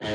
[0.00, 0.10] Good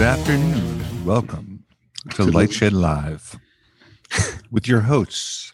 [0.00, 1.04] afternoon.
[1.04, 1.64] Welcome
[2.12, 3.38] to Lightshed Live
[4.50, 5.52] with your hosts,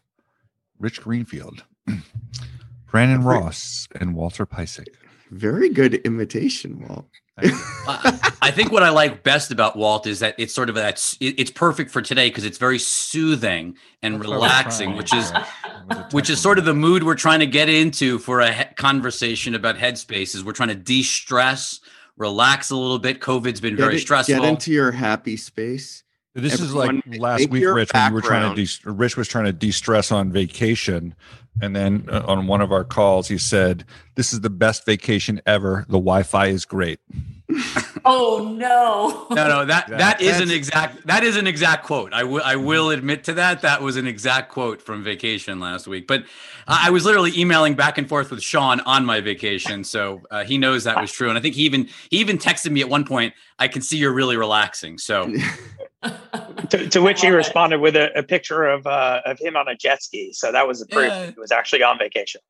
[0.79, 1.65] Rich Greenfield,
[2.87, 4.87] Brandon Ross, and Walter Piecyk.
[5.31, 7.07] Very good imitation, Walt.
[7.39, 11.17] I I think what I like best about Walt is that it's sort of that
[11.21, 15.13] it's perfect for today because it's very soothing and That's what I was relaxing, which
[15.15, 15.45] is Yeah.
[15.65, 18.41] It was a which is sort of the mood we're trying to get into for
[18.41, 20.43] a he- conversation about headspaces.
[20.45, 21.81] We're trying to de-stress,
[22.17, 23.21] relax a little bit.
[23.21, 24.35] COVID's been very it- stressful.
[24.37, 26.03] Get into your happy space.
[26.35, 29.47] This is like last week, Rich, when you were trying to de- Rich was trying
[29.47, 31.15] to de-stress on vacation,
[31.61, 35.41] and then uh, on one of our calls, he said, "This is the best vacation
[35.47, 35.85] ever.
[35.89, 37.01] The Wi-Fi is great."
[38.09, 39.27] Oh no.
[39.35, 42.13] no, no, that Yeah, that is an exact that is an exact quote.
[42.13, 43.63] I will I will admit to that.
[43.63, 46.07] That was an exact quote from vacation last week.
[46.07, 46.25] But
[46.69, 50.45] I I was literally emailing back and forth with Sean on my vacation, so uh,
[50.45, 51.29] he knows that was true.
[51.29, 53.35] And I think he even he even texted me at one point.
[53.59, 54.99] I can see you're really relaxing.
[54.99, 55.33] So
[56.71, 57.37] To, to which he Love it.
[57.37, 60.33] responded with a, a picture of uh, of him on a jet ski.
[60.33, 61.31] So that was the proof Yeah.
[61.31, 62.41] he was actually on vacation.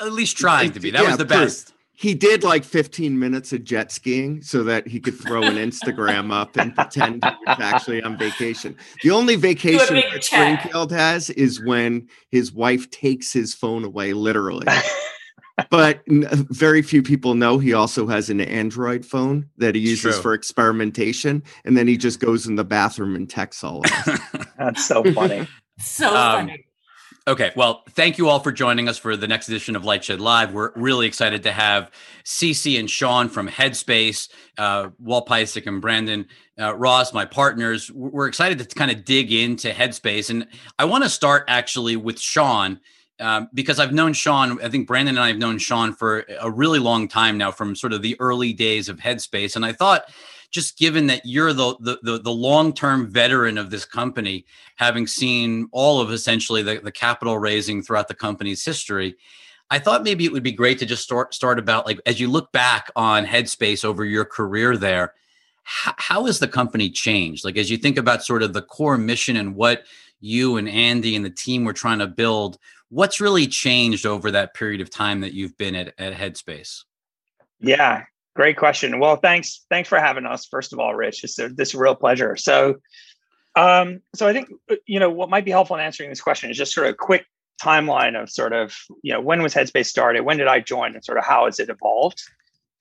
[0.00, 0.90] at least trying to be.
[0.90, 1.40] That Yeah, was the proof.
[1.40, 1.72] best.
[1.92, 6.32] He did like 15 minutes of jet skiing so that he could throw an Instagram
[6.32, 8.76] up and pretend he was actually on vacation.
[9.02, 10.22] The only vacation that.
[10.22, 14.66] Springfield has is when his wife takes his phone away, literally.
[15.70, 20.22] but very few people know he also has an Android phone that he uses true.
[20.22, 21.42] for experimentation.
[21.64, 24.20] And then he just goes in the bathroom and texts all of us.
[24.58, 25.46] That's so funny.
[25.78, 26.64] so Um, funny.
[27.26, 30.54] Okay, well, thank you all for joining us for the next edition of Lightshed Live.
[30.54, 31.90] We're really excited to have
[32.24, 36.26] Cece and Sean from Headspace, uh, Walt Piecyk and Brandon
[36.58, 37.90] uh, Ross, my partners.
[37.92, 40.46] We're we're excited to kind of dig into Headspace, and
[40.78, 42.80] I want to start actually with Sean
[43.20, 44.62] um, because I've known Sean.
[44.62, 47.74] I think Brandon and I have known Sean for a really long time now, from
[47.74, 50.04] sort of the early days of Headspace, and I thought.
[50.50, 54.46] Just given that you're the the the, the long term veteran of this company,
[54.76, 59.14] having seen all of essentially the, the capital raising throughout the company's history,
[59.70, 62.28] I thought maybe it would be great to just start start about like as you
[62.28, 65.14] look back on Headspace over your career there,
[65.64, 67.44] how, how has the company changed?
[67.44, 69.84] Like as you think about sort of the core mission and what
[70.20, 72.58] you and Andy and the team were trying to build,
[72.90, 76.84] what's really changed over that period of time that you've been at, at Headspace?
[77.60, 78.04] Yeah,
[78.34, 78.98] great question.
[78.98, 80.46] Well, thanks thanks for having us.
[80.46, 82.36] First of all, Rich, it's a, this is a real pleasure.
[82.36, 82.76] So,
[83.56, 86.50] um, so I think uh, you know what might be helpful in answering this question
[86.50, 87.26] is just sort of a quick
[87.60, 91.04] timeline of sort of you know when was Headspace started, when did I join, and
[91.04, 92.22] sort of how has it evolved.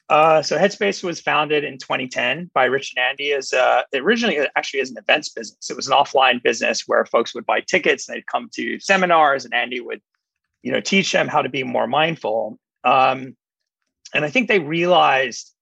[0.09, 4.79] Uh, so Headspace was founded in 2010 by Rich and Andy as uh, originally actually
[4.79, 5.69] as an events business.
[5.69, 9.43] It was an offline business where folks would buy tickets and they'd come to seminars,
[9.43, 10.01] and Andy would,
[10.63, 12.57] you know, teach them how to be more mindful.
[12.85, 13.35] Um,
[14.13, 15.53] and I think they realized,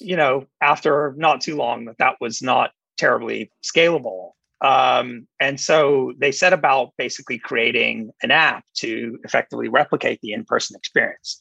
[0.00, 4.32] you know, after not too long that that was not terribly scalable.
[4.60, 10.74] Um, and so they set about basically creating an app to effectively replicate the in-person
[10.76, 11.38] experience.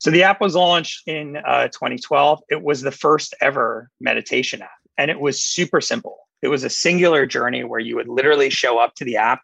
[0.00, 2.40] So the app was launched in uh, 2012.
[2.48, 6.18] It was the first ever meditation app, and it was super simple.
[6.42, 9.40] It was a singular journey where you would literally show up to the app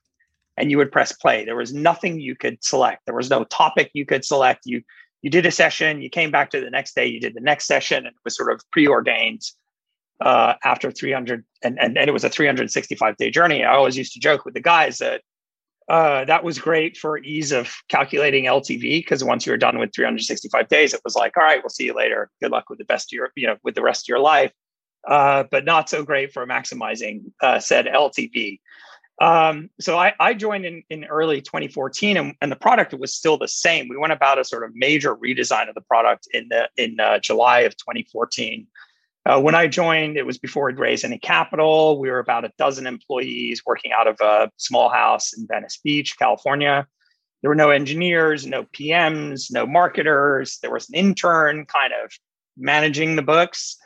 [0.56, 1.44] and you would press play.
[1.44, 3.02] There was nothing you could select.
[3.04, 4.62] There was no topic you could select.
[4.64, 4.82] You
[5.20, 7.66] you did a session, you came back to the next day, you did the next
[7.66, 9.42] session, and it was sort of preordained
[10.20, 13.64] uh, after 300, and, and, and it was a 365 day journey.
[13.64, 15.22] I always used to joke with the guys that
[15.88, 19.94] uh, that was great for ease of calculating LTV because once you were done with
[19.94, 22.28] 365 days, it was like, all right, we'll see you later.
[22.40, 24.52] Good luck with the best of your, you know, with the rest of your life.
[25.06, 28.58] Uh, but not so great for maximizing uh, said LTV.
[29.20, 33.38] Um, so I, I joined in, in early 2014 and, and the product was still
[33.38, 33.88] the same.
[33.88, 37.20] We went about a sort of major redesign of the product in the in uh,
[37.20, 38.66] July of 2014.
[39.26, 41.98] Uh, when I joined, it was before we'd raised any capital.
[41.98, 46.16] We were about a dozen employees working out of a small house in Venice Beach,
[46.18, 46.86] California.
[47.42, 50.58] There were no engineers, no PMs, no marketers.
[50.62, 52.12] There was an intern kind of
[52.56, 53.76] managing the books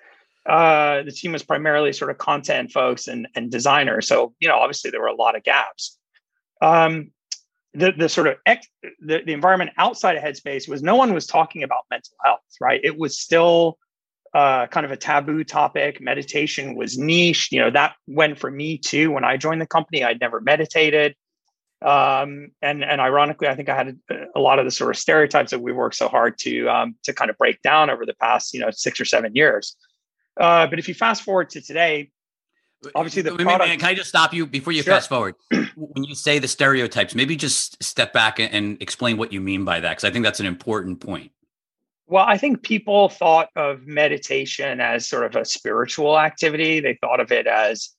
[0.47, 4.09] uh, the team was primarily sort of content folks and, and designers.
[4.09, 5.99] So, you know, obviously there were a lot of gaps.
[6.63, 7.11] Um,
[7.75, 8.67] the, the sort of ex,
[9.01, 12.81] the, the environment outside of Headspace was no one was talking about mental health, right?
[12.83, 13.79] It was still
[14.35, 16.01] uh, kind of a taboo topic.
[16.01, 17.49] Meditation was niche.
[17.51, 19.11] You know, that went for me too.
[19.11, 21.15] When I joined the company, I'd never meditated.
[21.83, 24.99] Um, and, and ironically, I think I had a, a lot of the sort of
[24.99, 28.15] stereotypes that we worked so hard to, um, to kind of break down over the
[28.15, 29.77] past, you know, six or seven years.
[30.39, 32.11] Uh, but if you fast forward to today,
[32.95, 33.81] obviously the Wait, product.
[33.81, 34.95] Can I just stop you before you Sure.
[34.95, 35.35] fast forward?
[35.51, 39.65] when you say the stereotypes, maybe just step back and, and explain what you mean
[39.65, 41.33] by that, because I think that's an important point.
[42.11, 46.81] Well, I think people thought of meditation as sort of a spiritual activity.
[46.81, 47.91] They thought of it as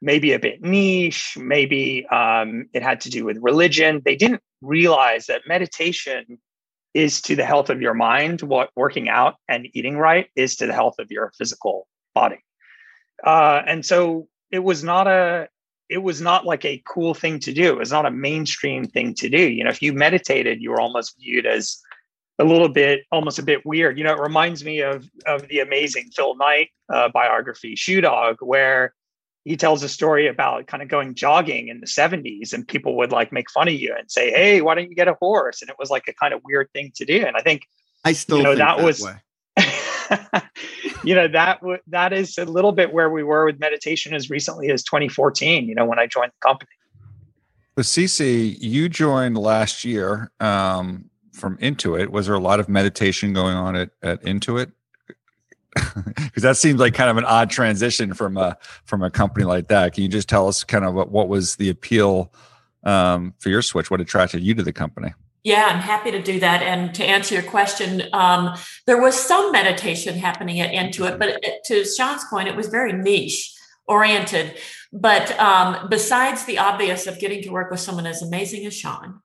[0.00, 4.00] maybe a bit niche, maybe um, it had to do with religion.
[4.02, 6.38] They didn't realize that meditation
[6.94, 10.66] is to the health of your mind what working out and eating right is to
[10.66, 12.42] the health of your physical body.
[13.22, 15.46] Uh, and so it was not a
[15.90, 17.64] it was not like a cool thing to do.
[17.72, 19.40] It was not a mainstream thing to do.
[19.40, 21.82] You know, if you meditated, you were almost viewed as
[22.38, 23.98] a little bit, almost a bit weird.
[23.98, 28.36] You know, it reminds me of of the amazing Phil Knight uh, biography, Shoe Dog,
[28.40, 28.94] where
[29.44, 33.12] he tells a story about kind of going jogging in the 70s and people would
[33.12, 35.62] like make fun of you and say, Hey, why don't you get a horse?
[35.62, 37.24] And it was like a kind of weird thing to do.
[37.24, 37.62] And I think
[38.04, 39.14] I still You know, think that that, was- way.
[41.04, 44.30] you know that w- that is a little bit where we were with meditation as
[44.30, 46.70] recently as 2014 you know when i joined the company
[47.74, 51.07] But Cece, you joined last year um,
[51.38, 52.08] from Intuit.
[52.08, 54.72] Was there a lot of meditation going on at, at Intuit?
[56.16, 59.68] Because that seems like kind of an odd transition from a from a company like
[59.68, 59.94] that.
[59.94, 62.32] Can you just tell us kind of what, what was the appeal
[62.84, 63.90] um, for your switch?
[63.90, 65.14] What attracted you to the company?
[65.44, 66.62] Yeah, I'm happy to do that.
[66.62, 68.56] And to answer your question, um,
[68.86, 73.54] there was some meditation happening at Intuit, but to Sean's point, it was very niche
[73.86, 74.56] oriented.
[74.92, 79.20] But um, besides the obvious of getting to work with someone as amazing as Sean,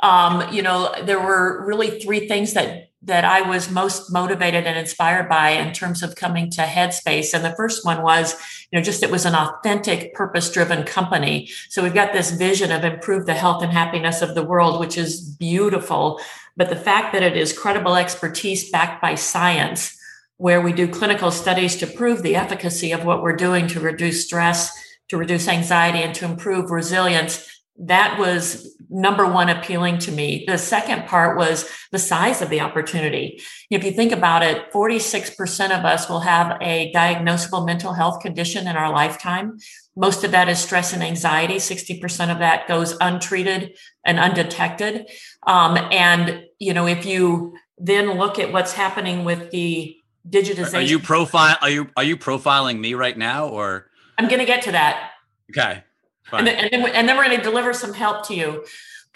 [0.00, 4.76] um, you know, there were really three things that that I was most motivated and
[4.76, 7.32] inspired by in terms of coming to Headspace.
[7.32, 8.34] And the first one was,
[8.72, 11.48] you know, just it was an authentic, purpose-driven company.
[11.68, 14.98] So we've got this vision of improve the health and happiness of the world, which
[14.98, 16.20] is beautiful.
[16.56, 19.96] But the fact that it is credible expertise backed by science,
[20.38, 24.24] where we do clinical studies to prove the efficacy of what we're doing to reduce
[24.24, 24.72] stress,
[25.10, 30.44] to reduce anxiety, and to improve resilience, that was number one appealing to me.
[30.46, 33.40] The second part was the size of the opportunity.
[33.70, 38.66] If you think about it, 46% of us will have a diagnosable mental health condition
[38.68, 39.58] in our lifetime.
[39.96, 41.56] Most of that is stress and anxiety.
[41.56, 45.10] 60% of that goes untreated and undetected.
[45.46, 49.96] Um, and, you know, if you then look at what's happening with the
[50.28, 50.74] digitization.
[50.74, 51.56] Are you profile?
[51.60, 55.10] Are you are you profiling me right now, or I'm going to get to that.
[55.50, 55.84] okay?
[56.32, 58.64] And then, and, then, we- and then we're going to deliver some help to you.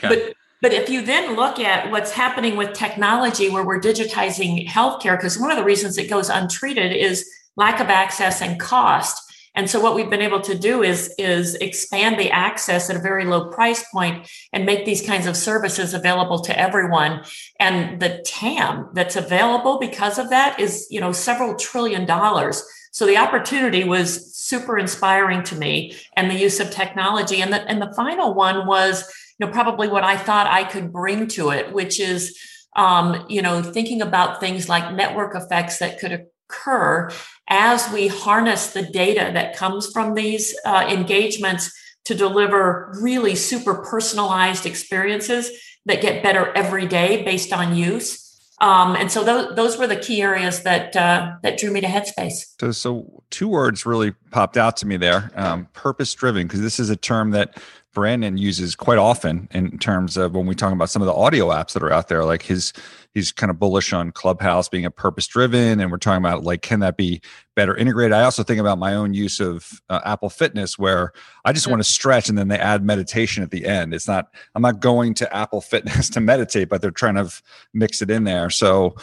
[0.02, 0.08] okay.
[0.08, 5.16] But but if you then look at what's happening with technology, where we're digitizing healthcare,
[5.16, 7.26] because one of the reasons it goes untreated is
[7.56, 9.22] lack of access and cost.
[9.54, 13.00] And so what we've been able to do is is expand the access at a
[13.00, 17.24] very low price point and make these kinds of services available to everyone.
[17.58, 22.62] And the TAM that's available because of that is, you know, several trillion dollars.
[22.90, 27.40] So the opportunity was super inspiring to me and the use of technology.
[27.40, 30.92] And the and the final one was, you know, probably what I thought I could
[30.92, 32.38] bring to it, which is
[32.76, 37.10] um, you know, thinking about things like network effects that could occur
[37.48, 41.72] as we harness the data that comes from these uh, engagements
[42.04, 45.50] to deliver really super personalized experiences
[45.86, 48.19] that get better every day based on use.
[48.60, 51.86] Um, and so those, those were the key areas that uh, that drew me to
[51.86, 52.34] Headspace.
[52.60, 56.90] So, so two words really popped out to me there: um, purpose-driven, because this is
[56.90, 57.56] a term that
[57.94, 61.48] Brandon uses quite often in terms of when we talk about some of the audio
[61.48, 62.24] apps that are out there.
[62.24, 62.72] Like his,
[63.14, 66.80] he's kind of bullish on Clubhouse being a purpose-driven, and we're talking about like can
[66.80, 67.20] that be
[67.56, 68.12] better integrated?
[68.12, 71.12] I also think about my own use of uh, Apple Fitness, where
[71.44, 73.94] I just want to stretch, and then they add meditation at the end.
[73.94, 77.30] It's not I'm not going to Apple Fitness to meditate, but they're trying to
[77.74, 78.50] mix it in there.
[78.50, 78.94] So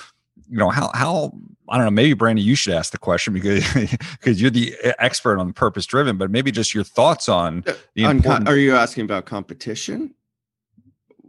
[0.49, 1.33] you know how how
[1.69, 1.91] I don't know.
[1.91, 3.65] Maybe Brandon, you should ask the question because
[4.11, 6.17] because you're the expert on purpose driven.
[6.17, 7.63] But maybe just your thoughts on
[7.95, 10.13] the On important, are you asking about competition?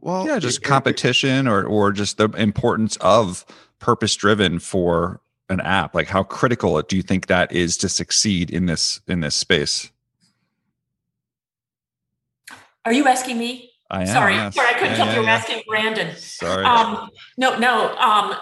[0.01, 3.45] Well, yeah, just it- it- competition or or just the importance of
[3.79, 5.95] purpose driven for an app.
[5.95, 9.91] Like how critical do you think that is to succeed in this in this space?
[12.85, 13.71] Are you asking me?
[13.91, 14.07] I am.
[14.09, 14.55] sorry, yes.
[14.55, 15.35] sorry, I couldn't Yeah, tell yeah, you were yeah.
[15.35, 16.17] asking Brandon.
[16.17, 16.65] Sorry.
[16.65, 17.97] Um, no, no.
[17.97, 18.35] Um,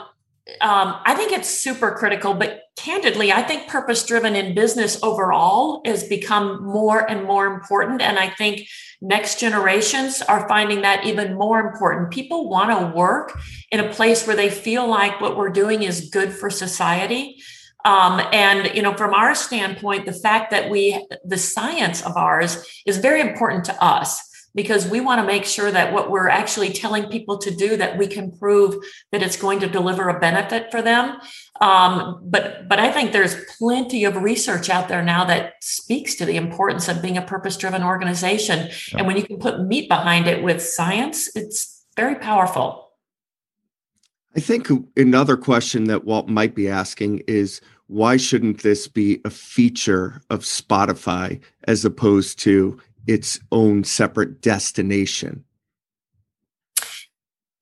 [0.60, 5.82] um, I think it's super critical, but candidly, I think purpose driven in business overall
[5.84, 8.00] has become more and more important.
[8.00, 8.68] And I think
[9.00, 12.12] next generations are finding that even more important.
[12.12, 13.36] People want to work
[13.72, 17.42] in a place where they feel like what we're doing is good for society.
[17.84, 22.64] Um, and you know, from our standpoint, the fact that we the science of ours
[22.84, 24.25] is very important to us
[24.56, 27.98] because we want to make sure that what we're actually telling people to do that
[27.98, 28.82] we can prove
[29.12, 31.18] that it's going to deliver a benefit for them.
[31.60, 36.26] Um, but but i think there's plenty of research out there now that speaks to
[36.26, 38.68] the importance of being a purpose driven organization.
[38.92, 38.98] Yeah.
[38.98, 42.90] and when you can put meat behind it with science it's very powerful.
[44.34, 49.30] I think another question that walt might be asking is why shouldn't this be a
[49.30, 55.44] feature of spotify as opposed to its own separate destination?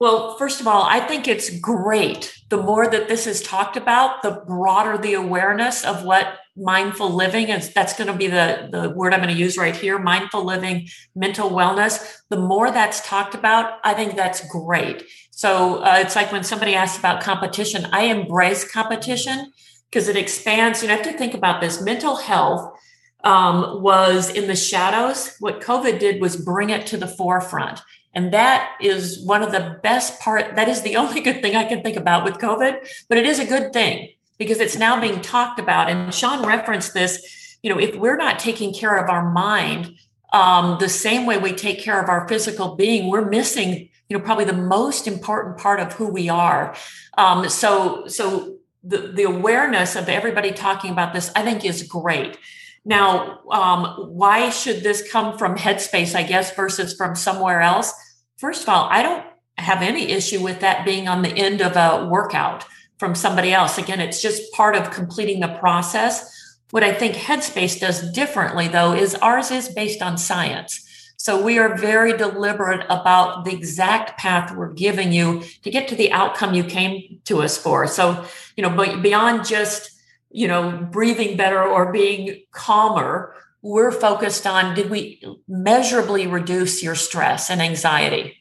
[0.00, 2.34] Well, first of all, I think it's great.
[2.50, 7.48] The more that this is talked about, the broader the awareness of what mindful living
[7.48, 7.72] is.
[7.72, 10.88] That's going to be the, the word I'm going to use right here mindful living,
[11.14, 12.20] mental wellness.
[12.28, 15.04] The more that's talked about, I think that's great.
[15.30, 19.52] So uh, it's like when somebody asks about competition, I embrace competition
[19.90, 20.82] because it expands.
[20.82, 22.78] You have to think about this mental health
[23.24, 25.34] um, was in the shadows.
[25.40, 27.80] What COVID did was bring it to the forefront.
[28.14, 30.54] And that is one of the best part.
[30.54, 33.38] That is the only good thing I can think about with COVID, but it is
[33.38, 35.90] a good thing because it's now being talked about.
[35.90, 37.58] And Sean referenced this.
[37.62, 39.94] You know, if we're not taking care of our mind
[40.34, 44.22] um, the same way we take care of our physical being, we're missing, you know,
[44.22, 46.74] probably the most important part of who we are.
[47.16, 52.36] Um, so, so the, the awareness of everybody talking about this, I think, is great.
[52.84, 57.92] Now, um, why should this come from Headspace, I guess, versus from somewhere else?
[58.36, 59.24] First of all, I don't
[59.56, 62.64] have any issue with that being on the end of a workout
[62.98, 63.78] from somebody else.
[63.78, 66.30] Again, it's just part of completing the process.
[66.70, 70.80] What I think Headspace does differently, though, is ours is based on science.
[71.16, 75.96] So we are very deliberate about the exact path we're giving you to get to
[75.96, 77.86] the outcome you came to us for.
[77.86, 78.26] So,
[78.56, 79.90] you know, but beyond just
[80.34, 83.32] you know, breathing better or being calmer.
[83.62, 88.36] We're focused on did we measurably reduce your stress and anxiety?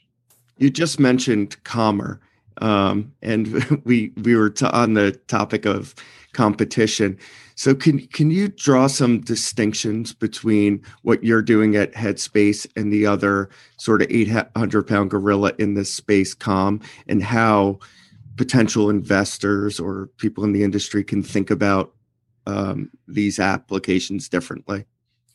[0.58, 2.20] You just mentioned calmer,
[2.58, 5.94] um, and we we were t- on the topic of
[6.34, 7.18] competition.
[7.54, 13.06] So can can you draw some distinctions between what you're doing at Headspace and the
[13.06, 17.78] other sort of 800 pound gorilla in this space, Calm, and how
[18.36, 21.94] potential investors or people in the industry can think about
[22.46, 24.86] um, these applications differently?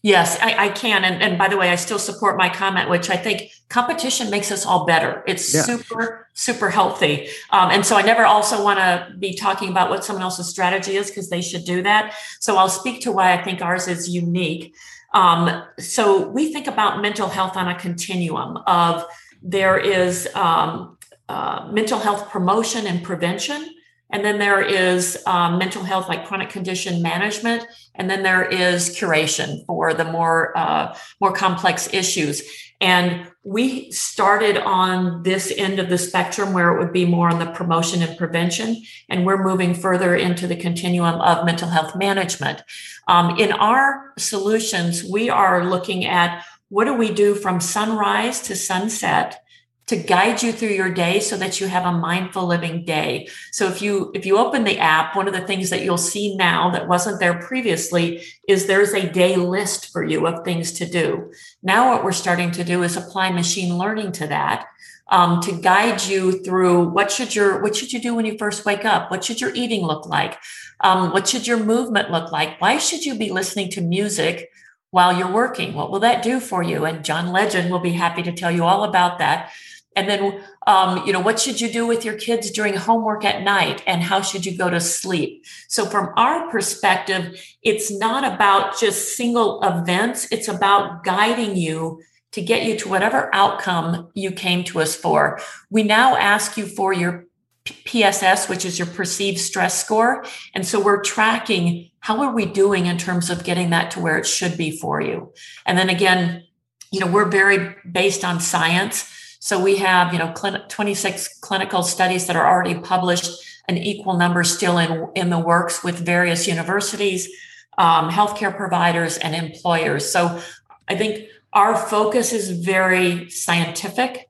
[0.02, 1.04] Yes, I, I can.
[1.04, 4.52] And, and, by the way, I still support my comment, which I think competition makes
[4.52, 5.24] us all better.
[5.26, 5.62] It's yeah.
[5.62, 7.28] super, super healthy.
[7.50, 10.94] Um, and so I never also want to be talking about what someone else's strategy
[10.96, 12.14] is because they should do that.
[12.38, 14.72] So I'll speak to why I think ours is unique.
[15.14, 19.04] Um, so we think about mental health on a continuum of
[19.42, 20.97] there is um,
[21.28, 23.74] uh, mental health promotion and prevention.
[24.10, 28.96] And then there is um, mental health, like chronic condition management, and then there is
[28.96, 32.42] curation for the more uh, more complex issues.
[32.80, 37.38] And we started on this end of the spectrum where it would be more on
[37.38, 42.62] the promotion and prevention, and we're moving further into the continuum of mental health management.
[43.08, 48.56] Um, in our solutions, we are looking at what do we do from sunrise to
[48.56, 49.42] sunset
[49.88, 53.28] to guide you through your day so that you have a mindful living day.
[53.50, 56.36] So if you if you open the app, one of the things that you'll see
[56.36, 60.86] now that wasn't there previously is there's a day list for you of things to
[60.86, 61.32] do.
[61.62, 64.66] Now what we're starting to do is apply machine learning to that.
[65.10, 68.66] Um, to guide you through what should your what should you do when you first
[68.66, 70.36] wake up what should your eating look like
[70.80, 74.50] um, what should your movement look like why should you be listening to music
[74.90, 78.22] while you're working what will that do for you and john legend will be happy
[78.22, 79.50] to tell you all about that
[79.98, 83.42] and then, um, you know, what should you do with your kids during homework at
[83.42, 85.44] night and how should you go to sleep?
[85.66, 92.00] So, from our perspective, it's not about just single events, it's about guiding you
[92.30, 95.40] to get you to whatever outcome you came to us for.
[95.68, 97.26] We now ask you for your
[97.64, 100.24] PSS, which is your perceived stress score.
[100.54, 104.16] And so we're tracking how are we doing in terms of getting that to where
[104.16, 105.32] it should be for you.
[105.66, 106.44] And then again,
[106.92, 109.12] you know, we're very based on science.
[109.48, 113.30] So we have, you know, 26 clinical studies that are already published,
[113.66, 117.30] an equal number still in, in the works with various universities,
[117.78, 120.06] um, healthcare providers, and employers.
[120.12, 120.42] So
[120.86, 124.28] I think our focus is very scientific,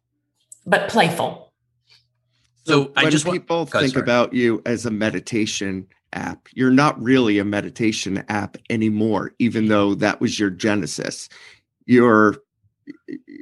[0.65, 1.53] but playful.
[2.65, 6.97] So, so I just people want, think about you as a meditation app, you're not
[7.03, 11.29] really a meditation app anymore, even though that was your genesis.
[11.87, 12.37] You're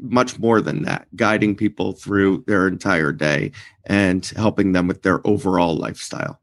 [0.00, 3.52] much more than that, guiding people through their entire day
[3.84, 6.40] and helping them with their overall lifestyle.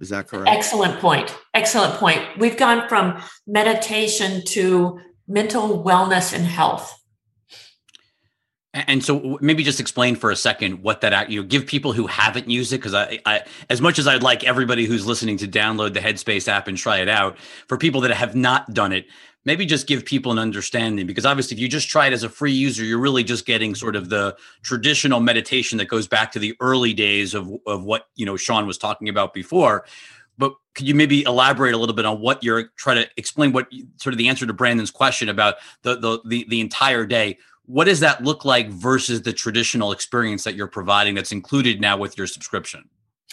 [0.00, 0.48] Is that correct?
[0.48, 1.36] Excellent point.
[1.54, 2.20] Excellent point.
[2.38, 7.00] We've gone from meditation to mental wellness and health.
[8.74, 12.08] And so maybe just explain for a second what that you know, give people who
[12.08, 15.46] haven't used it because I, I as much as I'd like everybody who's listening to
[15.46, 19.06] download the Headspace app and try it out for people that have not done it
[19.44, 22.28] maybe just give people an understanding because obviously if you just try it as a
[22.28, 26.38] free user you're really just getting sort of the traditional meditation that goes back to
[26.38, 29.84] the early days of of what you know Sean was talking about before.
[30.36, 33.68] But could you maybe elaborate a little bit on what you're trying to explain what
[33.98, 37.38] sort of the answer to Brandon's question about the the the, the entire day?
[37.66, 41.96] What does that look like versus the traditional experience that you're providing that's included now
[41.96, 42.88] with your subscription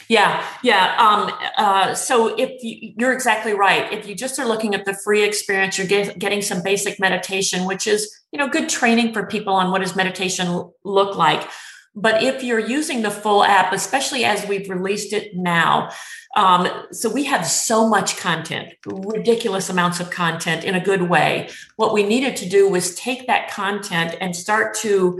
[0.07, 0.95] yeah, yeah.
[0.97, 4.93] Um, uh, so if you, you're exactly right, if you just are looking at the
[4.93, 9.25] free experience, you're get, getting some basic meditation, which is you know good training for
[9.25, 11.49] people on what does meditation look like.
[11.93, 15.89] But if you're using the full app, especially as we've released it now,
[16.37, 21.49] um, so we have so much content, ridiculous amounts of content in a good way.
[21.75, 25.19] What we needed to do was take that content and start to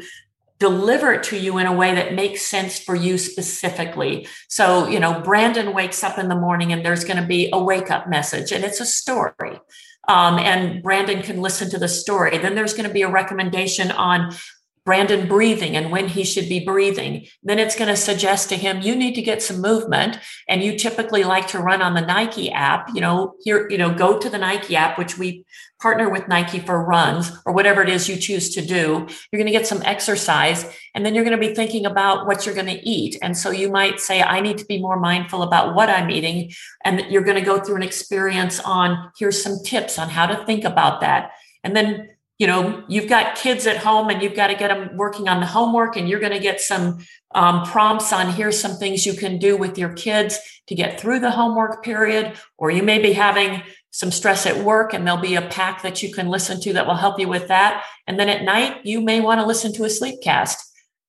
[0.61, 4.27] deliver it to you in a way that makes sense for you specifically.
[4.47, 7.57] So, you know, Brandon wakes up in the morning and there's going to be a
[7.57, 9.59] wake up message and it's a story.
[10.07, 12.37] Um, and Brandon can listen to the story.
[12.37, 14.35] Then there's going to be a recommendation on
[14.83, 17.27] Brandon breathing and when he should be breathing.
[17.43, 20.17] Then it's going to suggest to him, you need to get some movement.
[20.49, 23.93] And you typically like to run on the Nike app, you know, here, you know,
[23.93, 25.45] go to the Nike app, which we
[25.79, 29.07] partner with Nike for runs or whatever it is you choose to do.
[29.31, 32.45] You're going to get some exercise and then you're going to be thinking about what
[32.45, 33.17] you're going to eat.
[33.21, 36.51] And so you might say, I need to be more mindful about what I'm eating.
[36.85, 40.45] And you're going to go through an experience on here's some tips on how to
[40.45, 41.31] think about that.
[41.63, 42.09] And then
[42.41, 45.39] you know you've got kids at home and you've got to get them working on
[45.39, 46.97] the homework and you're going to get some
[47.35, 51.19] um, prompts on here's some things you can do with your kids to get through
[51.19, 55.35] the homework period or you may be having some stress at work and there'll be
[55.35, 57.83] a pack that you can listen to that will help you with that.
[58.07, 60.57] And then at night you may want to listen to a sleep cast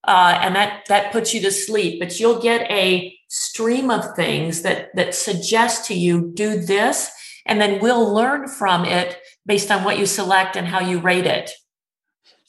[0.04, 1.98] uh, and that that puts you to sleep.
[1.98, 7.10] But you'll get a stream of things that that suggest to you do this
[7.46, 11.26] and then we'll learn from it based on what you select and how you rate
[11.26, 11.50] it.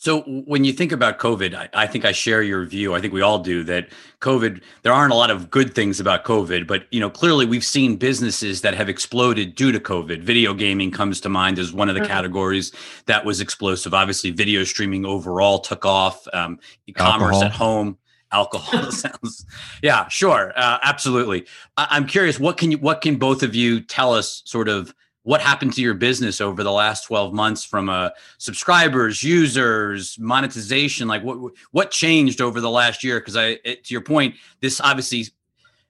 [0.03, 2.93] So when you think about COVID, I, I, think I share your view.
[2.93, 3.88] I think we all do that
[4.19, 7.63] COVID, there aren't a lot of good things about COVID, but you know, clearly we've
[7.63, 10.21] seen businesses that have exploded due to COVID.
[10.21, 12.12] Video gaming comes to mind as one of the mm-hmm.
[12.12, 12.73] categories
[13.06, 13.93] that was explosive.
[13.93, 17.43] Obviously, video streaming overall took off, um, e-commerce Alcohol.
[17.45, 17.97] at home
[18.34, 19.46] alcohol sounds.
[19.82, 21.46] Yeah sure uh, absolutely.
[21.78, 24.93] I- am curious what can you what can both of you tell us sort of
[25.24, 31.08] what happened to your business over the last 12 months from uh, subscribers users monetization?
[31.08, 33.19] Like what what changed over the last year?
[33.19, 35.28] Because i it, to your point this obviously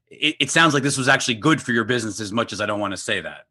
[0.10, 2.66] it, it sounds like this was actually good for your business as much as i
[2.66, 3.46] don't want to say that.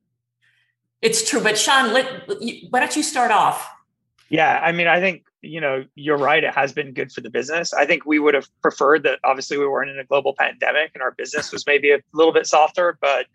[1.01, 2.29] It's true but sean let,
[2.71, 3.69] why don't you start off?
[4.29, 6.43] Yeah i mean i think you know, you're right.
[6.43, 7.73] It has been good for the business.
[7.75, 9.19] I think we would have preferred that.
[9.25, 12.47] Obviously, we weren't in a global pandemic, and our business was maybe a little bit
[12.47, 12.97] softer.
[13.01, 13.27] But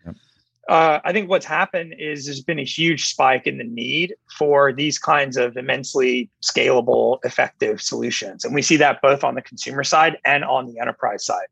[0.68, 4.72] uh, I think what's happened is there's been a huge spike in the need for
[4.72, 9.84] these kinds of immensely scalable, effective solutions, and we see that both on the consumer
[9.84, 11.46] side and on the enterprise side.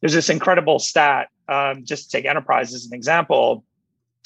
[0.00, 1.28] There's this incredible stat.
[1.46, 3.64] Um, just to take enterprise as an example,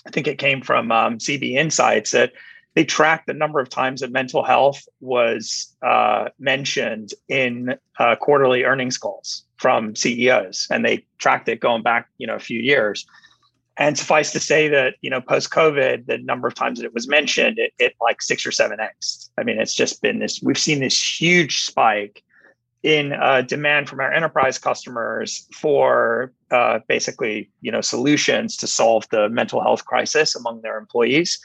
[0.07, 2.33] I think it came from um, CB Insights that
[2.75, 8.65] they tracked the number of times that mental health was uh, mentioned in uh, quarterly
[8.65, 13.07] earnings calls from CEOs, and they tracked it going back, you know, a few years.
[13.77, 16.95] And suffice to say that you know, post COVID, the number of times that it
[16.95, 19.31] was mentioned, it, it like six or seven x.
[19.39, 20.41] I mean, it's just been this.
[20.43, 22.23] We've seen this huge spike
[22.83, 29.05] in uh, demand from our enterprise customers for uh, basically, you know, solutions to solve
[29.11, 31.39] the mental health crisis among their employees.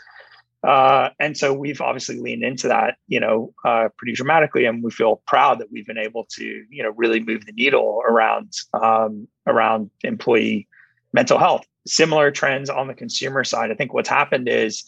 [0.63, 4.91] Uh, and so we've obviously leaned into that, you know, uh, pretty dramatically, and we
[4.91, 9.27] feel proud that we've been able to, you know, really move the needle around um,
[9.45, 10.67] around employee
[11.11, 11.65] mental health.
[11.85, 13.71] Similar trends on the consumer side.
[13.71, 14.85] I think what's happened is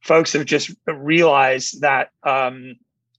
[0.00, 2.76] folks have just realized that um,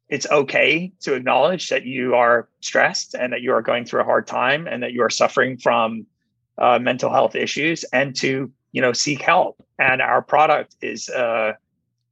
[0.09, 4.05] it's okay to acknowledge that you are stressed and that you are going through a
[4.05, 6.07] hard time and that you are suffering from
[6.57, 9.63] uh, mental health issues, and to you know seek help.
[9.77, 11.53] And our product is uh,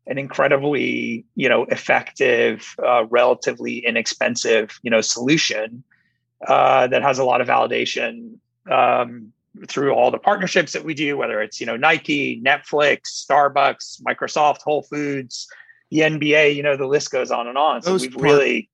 [0.07, 5.83] an incredibly you know effective uh, relatively inexpensive you know solution
[6.47, 8.35] uh, that has a lot of validation
[8.69, 9.31] um,
[9.67, 14.61] through all the partnerships that we do whether it's you know nike netflix starbucks microsoft
[14.61, 15.47] whole foods
[15.93, 17.81] the nba you know the list goes on and on.
[17.81, 18.69] So those we've par- really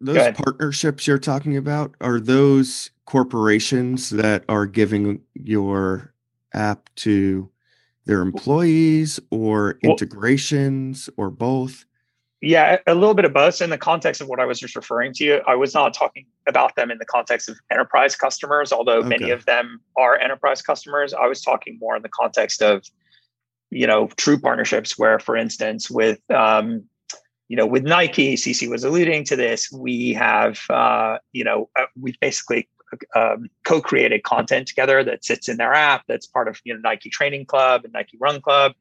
[0.00, 6.12] those partnerships you're talking about are those corporations that are giving your
[6.52, 7.50] app to
[8.10, 11.84] their employees or integrations or both?
[12.42, 13.62] Yeah, a little bit of both.
[13.62, 16.74] In the context of what I was just referring to, I was not talking about
[16.74, 19.08] them in the context of enterprise customers, although okay.
[19.08, 21.14] many of them are enterprise customers.
[21.14, 22.84] I was talking more in the context of,
[23.70, 26.82] you know, true partnerships where, for instance, with, um,
[27.46, 29.70] you know, with Nike, CeCe was alluding to this.
[29.70, 32.68] We have, uh, you know, uh, we've basically
[33.14, 36.04] um, co-created content together that sits in their app.
[36.08, 38.72] That's part of you know Nike Training Club and Nike Run Club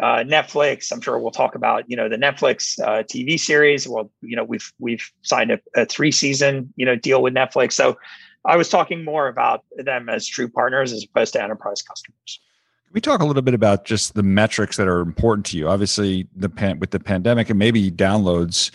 [0.00, 0.90] uh, Netflix.
[0.92, 3.86] I'm sure we'll talk about you know the Netflix uh, TV series.
[3.86, 7.72] Well, you know we've we've signed a, a, three season you know deal with Netflix.
[7.72, 7.98] So
[8.44, 12.40] I was talking more about them as true partners as opposed to enterprise customers.
[12.86, 15.68] Can we talk a little bit about just the metrics that are important to you?
[15.68, 18.70] Obviously, the pan, with the pandemic and maybe downloads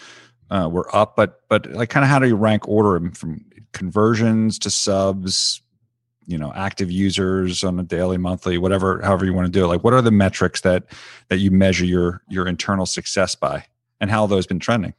[0.52, 3.44] uh, were up, but but like kind of how do you rank order them from
[3.72, 5.62] conversions to subs,
[6.28, 9.68] you know active users on a daily monthly whatever however you want to do it?
[9.68, 10.86] Like what are the metrics that
[11.30, 13.66] that you measure your your internal success by
[14.00, 14.94] and how those been trending?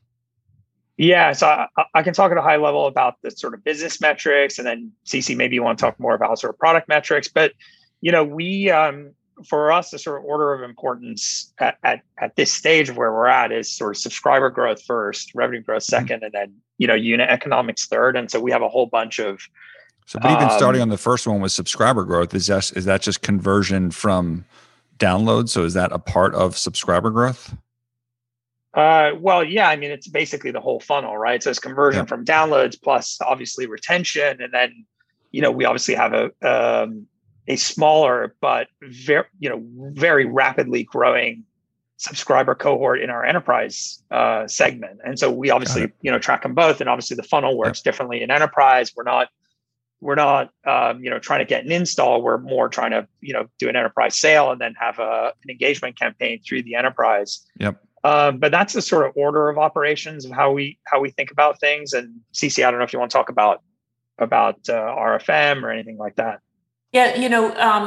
[0.97, 4.01] Yeah so I, I, can talk at a high level about the sort of business
[4.01, 7.29] metrics and then CeCe maybe you want to talk more about sort of product metrics
[7.29, 7.53] but
[8.01, 9.13] you know we um
[9.45, 13.13] for us the sort of order of importance at, at, at this stage of where
[13.13, 16.25] we're at is sort of subscriber growth first revenue growth 2nd mm-hmm.
[16.25, 19.41] and then you know unit economics third and so we have a whole bunch of
[20.07, 22.85] so, but even um, starting on the first one with subscriber growth, is that is
[22.85, 24.45] that just conversion from
[24.99, 25.51] downloads?
[25.51, 27.55] So, is that a part of subscriber growth?
[28.73, 29.69] Uh, well, yeah.
[29.69, 31.43] I mean, it's basically the whole funnel, right?
[31.43, 32.07] So, it's conversion yeah.
[32.07, 34.87] from downloads plus obviously retention, and then
[35.33, 37.09] you know we obviously have a um,
[37.49, 41.45] a smaller but very you know very rapidly growing
[41.99, 46.55] subscriber cohort in our enterprise uh, segment, and so we obviously you know track them
[46.55, 47.91] both, and obviously the funnel works yeah.
[47.91, 48.93] differently in enterprise.
[48.97, 49.29] We're not
[50.01, 52.23] we're not um, you know trying to get an install.
[52.23, 55.51] We're more trying to you know do an enterprise sale and then have a, an
[55.51, 57.47] engagement campaign through the enterprise.
[57.59, 57.83] Yep.
[58.05, 61.31] Um, but that's the sort of order of operations of how we how we think
[61.31, 61.93] about things.
[61.93, 63.63] And CeCe i don't know if you want to talk about
[64.19, 66.41] about uh, rfm or anything like that
[66.97, 67.85] yeah you know um,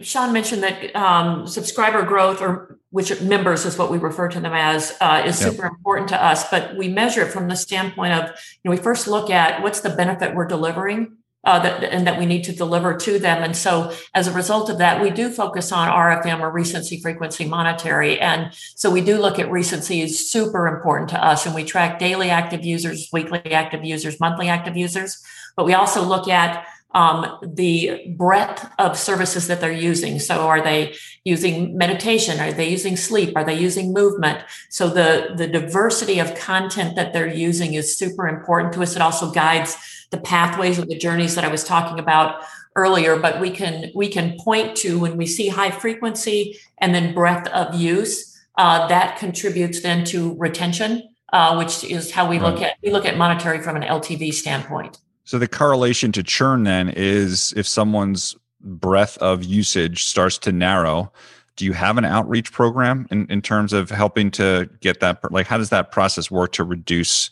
[0.00, 4.52] Sean mentioned that um, subscriber growth, or which members is what we refer to them
[4.54, 5.52] as, uh, is yep.
[5.52, 6.48] super important to us.
[6.50, 9.80] But we measure it from the standpoint of, you know, we first look at what's
[9.80, 13.42] the benefit we're delivering uh, that, and that we need to deliver to them.
[13.42, 17.46] And so, as a result of that, we do focus on RFM or recency, frequency,
[17.46, 18.20] monetary.
[18.20, 21.98] And so, we do look at recency is super important to us, and we track
[21.98, 25.22] daily active users, weekly active users, monthly active users.
[25.56, 30.20] But we also look at um, the breadth of services that they're using.
[30.20, 32.40] So, are they using meditation?
[32.40, 33.36] Are they using sleep?
[33.36, 34.44] Are they using movement?
[34.70, 38.94] So, the the diversity of content that they're using is super important to us.
[38.94, 39.76] It also guides
[40.10, 42.44] the pathways of the journeys that I was talking about
[42.76, 43.18] earlier.
[43.18, 47.48] But we can we can point to when we see high frequency and then breadth
[47.48, 48.30] of use.
[48.56, 51.02] Uh, that contributes then to retention,
[51.32, 55.00] uh, which is how we look at we look at monetary from an LTV standpoint.
[55.24, 61.12] So the correlation to churn then is if someone's breadth of usage starts to narrow,
[61.56, 65.46] do you have an outreach program in, in terms of helping to get that like
[65.46, 67.30] how does that process work to reduce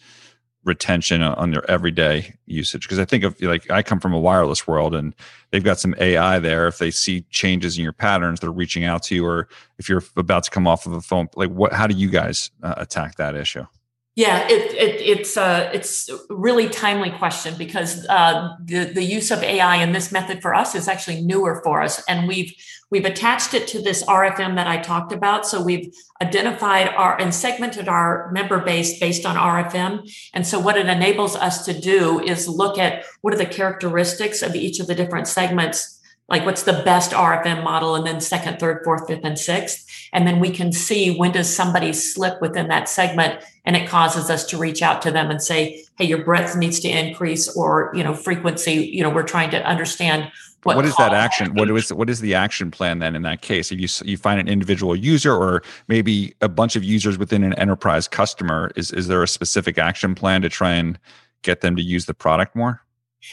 [0.65, 2.83] retention on their everyday usage?
[2.83, 5.15] Because i think of like i come from a wireless world and
[5.51, 6.69] they've got some ai there.
[6.69, 10.05] If they see changes in your patterns they're reaching out to you or if you're
[10.17, 13.17] about to come off of a phone like what how do you guys uh, attack
[13.17, 13.67] that issue
[14.15, 19.03] yeah, it, it, it's a uh, it's a really timely question because uh, the the
[19.03, 22.53] use of AI in this method for us is actually newer for us, and we've
[22.91, 25.47] we've attached it to this RFM that I talked about.
[25.47, 30.77] So we've identified our and segmented our member base based on RFM, and so what
[30.77, 34.89] it enables us to do is look at what are the characteristics of each of
[34.89, 39.25] the different segments like what's the best RFM model and then second, third, fourth, fifth,
[39.25, 39.87] and sixth.
[40.13, 44.31] And then we can see when does somebody slip within that segment and it causes
[44.31, 47.93] us to reach out to them and say, hey, your breadth needs to increase or,
[47.95, 50.31] you know, frequency, you know, we're trying to understand
[50.65, 51.55] what, what is that action?
[51.55, 53.73] What is what is the action plan then in that case?
[53.73, 57.53] If you you find an individual user or maybe a bunch of users within an
[57.55, 61.01] enterprise customer, is is there a specific action plan to try and
[61.43, 62.81] get them to use the product more?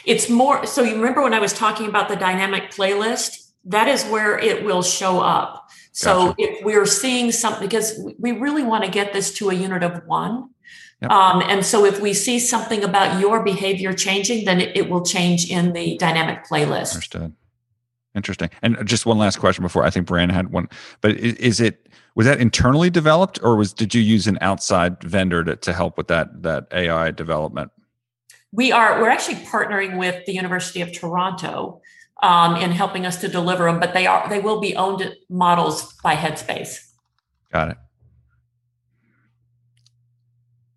[0.06, 3.52] It's more so you remember when I was talking about the dynamic playlist?
[3.66, 5.70] That is where it will show up.
[5.92, 6.36] So gotcha.
[6.38, 10.06] if we're seeing something, because we really want to get this to a unit of
[10.06, 10.50] one.
[11.02, 11.12] Yep.
[11.12, 15.04] Um, and so if we see something about your behavior changing, then it, it will
[15.04, 16.94] change in the dynamic playlist.
[16.94, 17.34] Understood.
[18.16, 18.50] Interesting.
[18.62, 20.68] And just one last question before I think Brian had one,
[21.02, 25.02] but is, is it was that internally developed or was did you use an outside
[25.04, 27.72] vendor to, to help with that that AI development?
[28.52, 31.82] We are we're actually partnering with the University of Toronto
[32.22, 35.94] um, in helping us to deliver them, but they are they will be owned models
[36.04, 36.80] by Headspace.
[37.52, 37.78] Got it.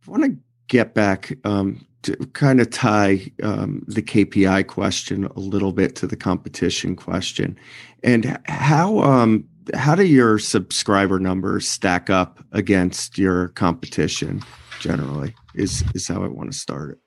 [0.06, 0.36] I want to
[0.68, 6.06] get back um, to kind of tie um, the KPI question a little bit to
[6.06, 7.58] the competition question,
[8.02, 14.42] and how um, how do your subscriber numbers stack up against your competition?
[14.80, 17.01] Generally, is is how I want to start it.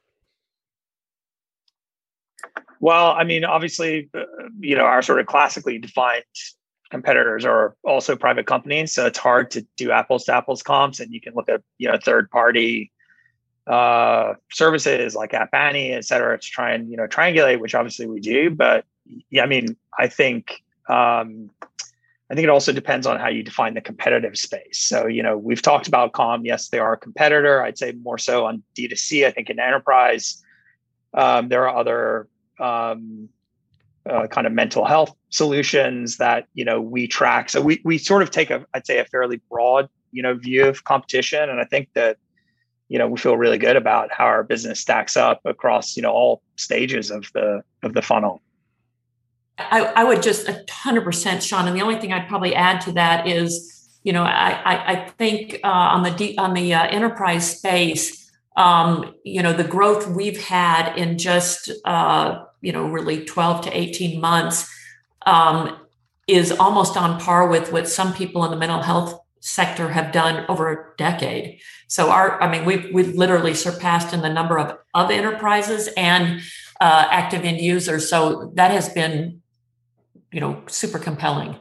[2.85, 4.25] Well, I mean, obviously, uh,
[4.59, 6.23] you know, our sort of classically defined
[6.91, 11.11] competitors are also private companies, so it's hard to do apples to apples comps, and
[11.11, 12.91] you can look at you know third party
[13.65, 18.05] uh, services like App Annie, et cetera, to try and you know triangulate, which obviously
[18.05, 18.51] we do.
[18.51, 18.85] But
[19.31, 21.49] yeah, I mean, I think um,
[22.29, 24.77] I think it also depends on how you define the competitive space.
[24.77, 26.45] So you know, we've talked about Calm.
[26.45, 27.63] Yes, they are a competitor.
[27.63, 29.25] I'd say more so on D2C.
[29.25, 30.43] I think in enterprise,
[31.15, 32.27] um, there are other
[32.59, 33.29] um,
[34.09, 37.49] uh, kind of mental health solutions that you know we track.
[37.49, 40.65] So we we sort of take a I'd say a fairly broad you know view
[40.65, 42.17] of competition, and I think that
[42.87, 46.11] you know we feel really good about how our business stacks up across you know
[46.11, 48.41] all stages of the of the funnel.
[49.57, 51.67] I, I would just a hundred percent sean.
[51.67, 55.09] And the only thing i'd probably add to that is you know i i, I
[55.17, 60.07] think uh, on the D, on the uh, enterprise space um, you know the growth
[60.07, 64.69] we've had in just uh, you know really 12 to 18 months
[65.25, 65.77] um,
[66.27, 70.43] is almost on par with what some people in the mental health sector have done
[70.49, 71.59] over a decade.
[71.87, 76.41] So our, I mean, we've we've literally surpassed in the number of of enterprises and
[76.81, 78.09] uh, active end users.
[78.09, 79.41] So that has been,
[80.31, 81.57] you know, super compelling.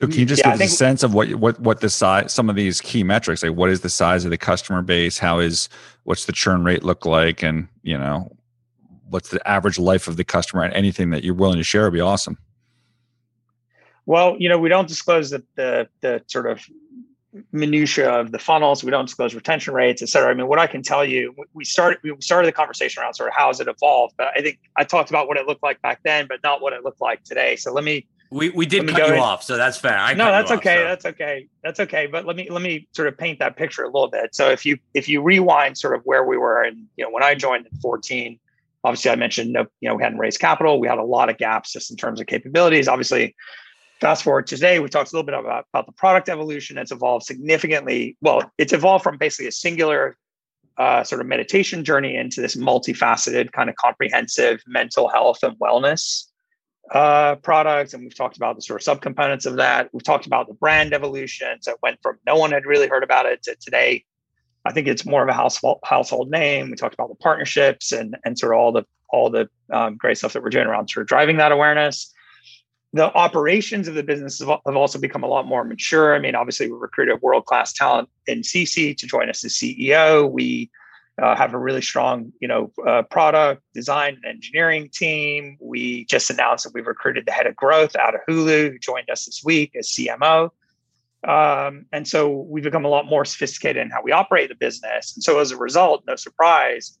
[0.00, 2.32] So can you just yeah, give us a sense of what what what the size
[2.32, 5.38] some of these key metrics like what is the size of the customer base how
[5.38, 5.68] is
[6.02, 8.30] what's the churn rate look like and you know
[9.08, 11.92] what's the average life of the customer and anything that you're willing to share would
[11.92, 12.38] be awesome.
[14.06, 16.60] Well, you know, we don't disclose the the, the sort of
[17.52, 18.84] minutia of the funnels.
[18.84, 20.30] We don't disclose retention rates, et cetera.
[20.30, 23.28] I mean, what I can tell you, we started we started the conversation around sort
[23.28, 25.80] of how has it evolved, but I think I talked about what it looked like
[25.82, 27.56] back then, but not what it looked like today.
[27.56, 28.06] So let me.
[28.30, 29.96] We, we did cut you off, so that's fair.
[29.96, 30.78] I no, that's okay.
[30.78, 30.88] Off, so.
[30.88, 31.48] That's okay.
[31.62, 32.06] That's okay.
[32.06, 34.34] But let me let me sort of paint that picture a little bit.
[34.34, 37.22] So if you if you rewind sort of where we were, and you know when
[37.22, 38.38] I joined in 14,
[38.84, 40.78] obviously I mentioned no, you know we hadn't raised capital.
[40.78, 42.86] We had a lot of gaps just in terms of capabilities.
[42.88, 43.34] Obviously,
[44.00, 46.78] fast forward today, we talked a little bit about, about the product evolution.
[46.78, 48.16] It's evolved significantly.
[48.20, 50.16] Well, it's evolved from basically a singular
[50.76, 56.24] uh, sort of meditation journey into this multifaceted, kind of comprehensive mental health and wellness
[56.92, 57.36] uh.
[57.46, 59.88] And we've talked about the sort of subcomponents of that.
[59.92, 61.60] We've talked about the brand evolution.
[61.60, 64.04] So it went from no one had really heard about it to today.
[64.64, 66.70] I think it's more of a household household name.
[66.70, 70.18] We talked about the partnerships and and sort of all the all the um, great
[70.18, 72.14] stuff that we're doing around sort of driving that awareness
[72.94, 76.14] the operations of the business have also become a lot more mature.
[76.14, 80.30] I mean, obviously, we recruited world class talent in CeCe to join us as CEO.
[80.30, 80.70] We
[81.20, 85.58] uh, have a really strong, you know, uh, product design and engineering team.
[85.60, 89.10] We just announced that we've recruited the head of growth out of Hulu, who joined
[89.10, 90.50] us this week as CMO.
[91.26, 95.14] Um, and so we've become a lot more sophisticated in how we operate the business.
[95.16, 96.98] And so as a result, no surprise,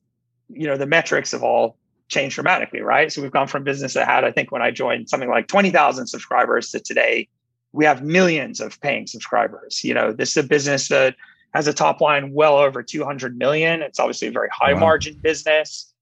[0.48, 1.76] you know, the metrics have all
[2.08, 3.12] changed dramatically, right?
[3.12, 5.70] So we've gone from business that had, I think, when I joined, something like twenty
[5.70, 7.28] thousand subscribers to today,
[7.72, 9.82] we have millions of paying subscribers.
[9.82, 11.16] You know, this is a business that
[11.54, 13.82] has a top line well over two hundred million.
[13.82, 14.80] It's obviously a very high wow.
[14.80, 15.92] margin business.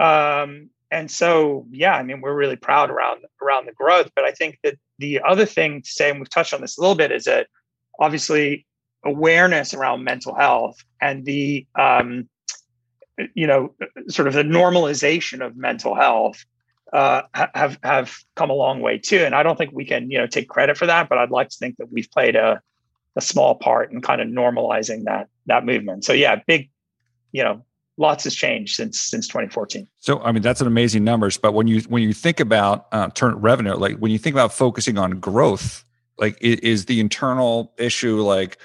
[0.00, 4.10] Um, and so, yeah, I mean, we're really proud around around the growth.
[4.14, 6.80] But I think that the other thing to say, and we've touched on this a
[6.80, 7.48] little bit, is that
[7.98, 8.66] obviously
[9.04, 12.28] awareness around mental health and the um,
[13.34, 13.74] you know,
[14.08, 16.44] sort of the normalization of mental health
[16.92, 19.18] uh, have have come a long way too.
[19.18, 21.48] And I don't think we can, you know, take credit for that, but I'd like
[21.48, 22.60] to think that we've played a
[23.16, 26.04] a small part in kind of normalizing that that movement.
[26.04, 26.70] So yeah, big,
[27.32, 27.64] you know,
[27.96, 29.88] lots has changed since since 2014.
[29.98, 31.38] So I mean, that's an amazing numbers.
[31.38, 34.52] But when you when you think about uh, turn revenue, like when you think about
[34.52, 35.84] focusing on growth,
[36.18, 38.58] like is, the internal issue like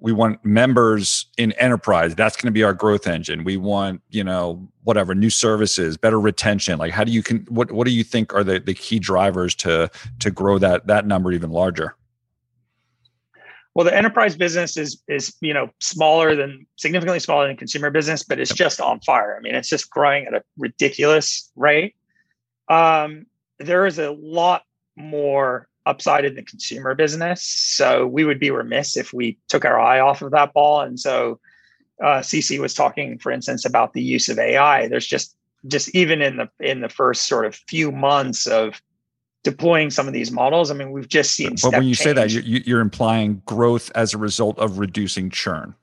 [0.00, 3.44] we want members in enterprise that's going to be our growth engine.
[3.44, 7.70] We want you know whatever new services better retention like how do you can what
[7.72, 11.32] what do you think are the, the key drivers to to grow that that number
[11.32, 11.96] even larger?
[13.74, 18.22] Well the enterprise business is is you know smaller than significantly smaller than consumer business
[18.22, 19.36] but it's just on fire.
[19.36, 21.94] I mean it's just growing at a ridiculous rate.
[22.68, 23.26] Um,
[23.58, 24.62] there is a lot
[24.96, 27.42] more upside in the consumer business.
[27.42, 30.80] So we would be remiss if we took our eye off of that ball.
[30.80, 31.40] And so
[32.02, 34.88] uh, CeCe was talking, for instance, about the use of AI.
[34.88, 35.36] There's just
[35.68, 38.82] just even in the in the first sort of few months of
[39.44, 40.70] deploying some of these models.
[40.70, 41.54] I mean, we've just seen.
[41.62, 41.98] But when you change.
[41.98, 45.74] say that, you're, you're implying growth as a result of reducing churn.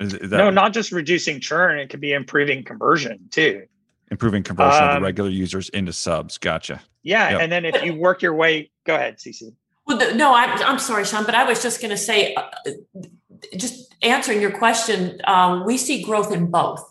[0.00, 1.78] Is, is no, not just reducing churn.
[1.78, 3.66] It could be improving conversion too.
[4.10, 6.38] Improving conversion um, of the Um, regular users into subs.
[6.38, 6.80] Gotcha.
[7.02, 7.40] Yeah, Yep.
[7.40, 9.54] and then if you work your way, go ahead, CeCe.
[9.86, 12.50] Well, the, no, I'm, I'm sorry, Sean, but I was just going to say, uh,
[13.56, 16.82] just answering your question, um, we see growth in both.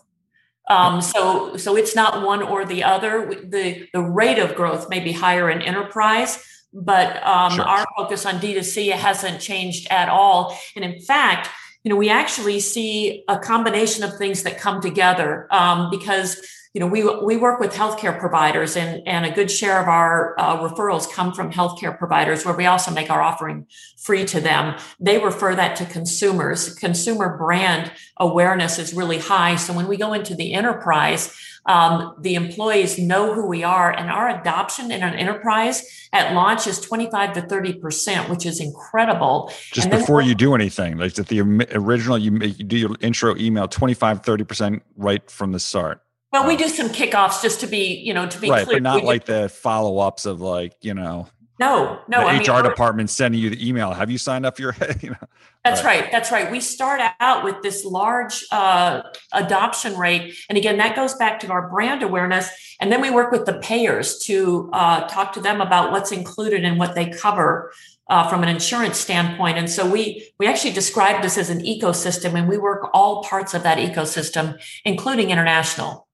[0.70, 3.34] Um, so, so it's not one or the other.
[3.42, 7.64] The the rate of growth may be higher in enterprise, but um, Sure.
[7.64, 10.58] our focus on D2C hasn't changed at all.
[10.76, 11.48] And in fact,
[11.84, 16.36] you know, we actually see a combination of things that come together um, because
[16.74, 20.38] you know we we work with healthcare providers and and a good share of our
[20.38, 24.76] uh, referrals come from healthcare providers where we also make our offering free to them.
[25.00, 26.74] They refer that to consumers.
[26.74, 29.56] Consumer brand awareness is really high.
[29.56, 31.34] So when we go into the enterprise
[31.68, 36.66] um, the employees know who we are and our adoption in an enterprise at launch
[36.66, 39.52] is 25 to 30 percent which is incredible.
[39.72, 42.96] Just then before you do anything, like that the original, you, make, you do your
[43.00, 46.02] intro email 25, 30% right from the start.
[46.32, 48.64] Well we do some kickoffs just to be you know to be Right.
[48.64, 51.28] clear But not We do- like the follow ups of like, you know,
[51.60, 53.92] no no the I HR our- department sending you the email.
[53.92, 55.16] Have you signed up for your, you know,
[55.64, 56.10] That's right.
[56.12, 56.50] That's right.
[56.50, 60.34] We start out with this large uh, adoption rate.
[60.48, 62.48] And again, that goes back to our brand awareness.
[62.80, 66.64] And then we work with the payers to uh, talk to them about what's included
[66.64, 67.72] and what they cover
[68.08, 69.58] uh, from an insurance standpoint.
[69.58, 73.52] And so we, we actually describe this as an ecosystem and we work all parts
[73.52, 76.07] of that ecosystem, including international.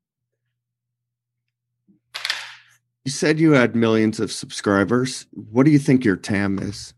[3.04, 5.26] You said you had millions of subscribers.
[5.32, 6.94] What do you think your TAM is?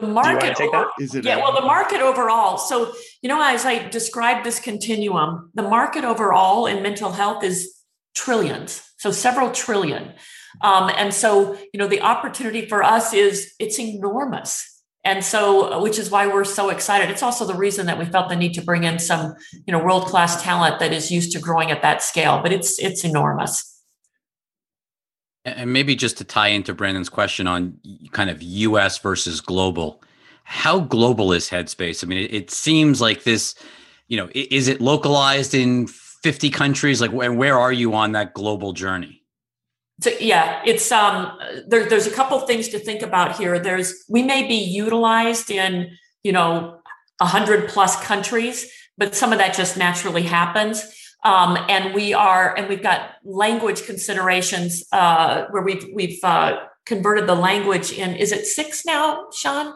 [0.00, 0.86] The Do you want market to take that?
[0.98, 2.56] Is it Yeah, a- well, the market overall.
[2.56, 7.74] So, you know, as I described this continuum, the market overall in mental health is
[8.14, 10.14] trillions, so several trillion.
[10.62, 14.73] Um, and so, you know, the opportunity for us is it's enormous.
[15.04, 17.10] And so, uh, which is why we're so excited.
[17.10, 19.34] It's also the reason that we felt the need to bring in some,
[19.66, 22.40] you know, world class talent that is used to growing at that scale.
[22.42, 23.70] But it's it's enormous.
[25.44, 27.78] And maybe just to tie into Brandon's question on
[28.12, 30.02] kind of US versus global,
[30.44, 32.02] how global is Headspace?
[32.02, 33.54] I mean, it, it seems like this,
[34.08, 37.02] you know, is it localized in 50 countries?
[37.02, 39.23] Like, where, where are you on that global journey?
[40.00, 43.58] So yeah, it's um there, there's a couple things to think about here.
[43.58, 46.80] There's we may be utilized in you know
[47.20, 50.84] a hundred plus countries, but some of that just naturally happens.
[51.22, 57.28] Um, and we are and we've got language considerations uh, where we've we've uh, converted
[57.28, 58.14] the language in.
[58.16, 59.74] Is it six now, Sean?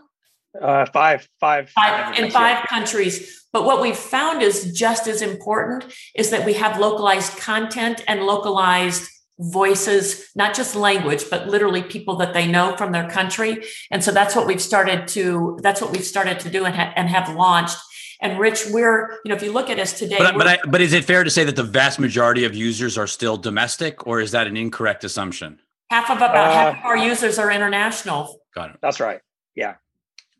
[0.60, 3.46] Uh, five, five, five in five countries.
[3.52, 8.24] But what we've found is just as important is that we have localized content and
[8.24, 13.64] localized voices, not just language, but literally people that they know from their country.
[13.90, 16.92] And so that's what we've started to that's what we've started to do and, ha-
[16.96, 17.76] and have launched.
[18.20, 20.80] And Rich, we're you know if you look at us today, But, but, I, but
[20.80, 24.20] is it fair to say that the vast majority of users are still domestic, or
[24.20, 25.60] is that an incorrect assumption?
[25.90, 28.40] half of about half Uh, of our users are international.
[28.54, 28.76] Got it.
[28.82, 29.20] That's right.
[29.54, 29.74] Yeah,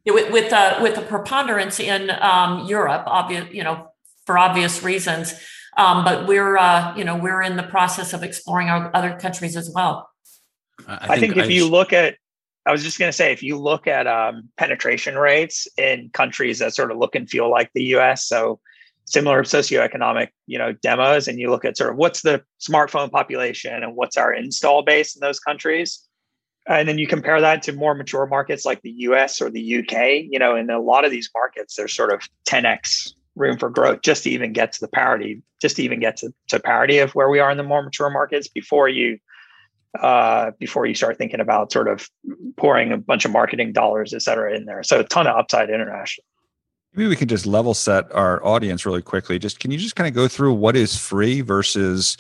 [0.07, 3.93] with with uh, with a preponderance in um, Europe, obvious you know
[4.27, 5.35] for obvious reasons.
[5.79, 9.57] Um, but we're uh, you know we're in the process of exploring our other countries
[9.57, 10.11] as well.
[10.87, 12.17] I, think, if you look at,
[12.65, 16.61] I was just going to say, if you look at um, penetration rates in countries
[16.61, 18.61] that sort of look and feel like the U.S., so
[19.05, 23.83] similar socioeconomic, you know, demos, and you look at sort of what's the smartphone population
[23.83, 26.07] and what's our install base in those countries,
[26.69, 29.41] and then you compare that to more mature markets like the U.S.
[29.41, 30.29] or the U.K.
[30.31, 34.03] You know, in a lot of these markets, there's sort of 10x room for growth
[34.03, 37.13] just to even get to the parity, just to even get to, to parity of
[37.13, 39.19] where we are in the more mature markets before you
[39.99, 42.09] uh, before you start thinking about sort of
[42.57, 44.83] pouring a bunch of marketing dollars, et cetera, in there.
[44.83, 46.25] So a ton of upside international.
[46.95, 49.39] Maybe we can just level set our audience really quickly.
[49.39, 52.17] Just can you just kind of go through what is free versus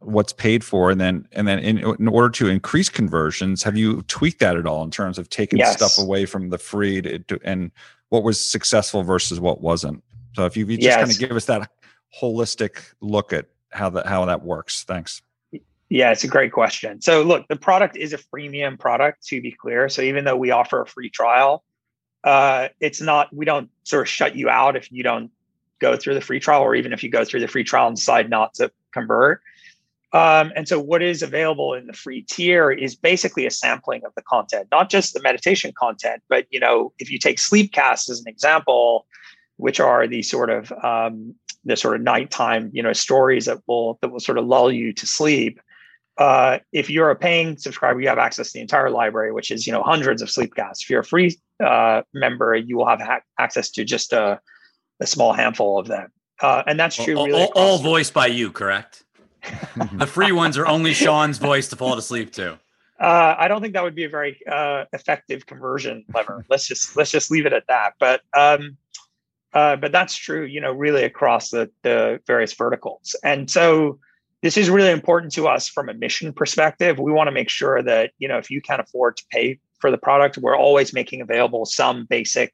[0.00, 4.02] what's paid for, and then and then in, in order to increase conversions, have you
[4.02, 5.72] tweaked that at all in terms of taking Yes.
[5.72, 7.70] stuff away from the free to, to and
[8.10, 10.02] what was successful versus what wasn't?
[10.36, 10.96] So if you could just Yes.
[10.96, 11.70] kind of give us that
[12.20, 14.84] holistic look at how that how that works.
[14.84, 15.22] Thanks.
[15.88, 17.00] Yeah, it's a great question.
[17.00, 19.88] So look, the product is a freemium product to be clear.
[19.88, 21.64] So even though we offer a free trial,
[22.22, 25.30] uh, it's not, we don't sort of shut you out if you don't
[25.78, 27.96] go through the free trial, or even if you go through the free trial and
[27.96, 29.40] decide not to convert.
[30.12, 34.12] Um, and so what is available in the free tier is basically a sampling of
[34.16, 38.20] the content, not just the meditation content, but you know, if you take Sleepcast as
[38.20, 39.06] an example,
[39.56, 41.34] which are the sort of um,
[41.64, 44.92] the sort of nighttime, you know, stories that will that will sort of lull you
[44.92, 45.60] to sleep.
[46.18, 49.66] uh, if you're a paying subscriber, you have access to the entire library, which is
[49.66, 50.82] you know hundreds of sleepcasts.
[50.82, 54.40] If you're a free uh, member, you will have ha- access to just a,
[55.00, 57.16] a, small handful of them, uh, and that's true.
[57.16, 59.04] All, really all, all voiced by you, correct?
[59.92, 62.58] the free ones are only Sean's voice to fall asleep to.
[62.98, 66.46] Uh, I don't think that would be a very uh, effective conversion lever.
[66.48, 67.92] let's just let's just leave it at that.
[68.00, 68.78] But um,
[69.56, 73.16] uh, but that's true, you know, really across the the various verticals.
[73.24, 73.98] And so
[74.42, 76.98] this is really important to us from a mission perspective.
[76.98, 79.90] We want to make sure that you know if you can't afford to pay for
[79.90, 82.52] the product, we're always making available some basic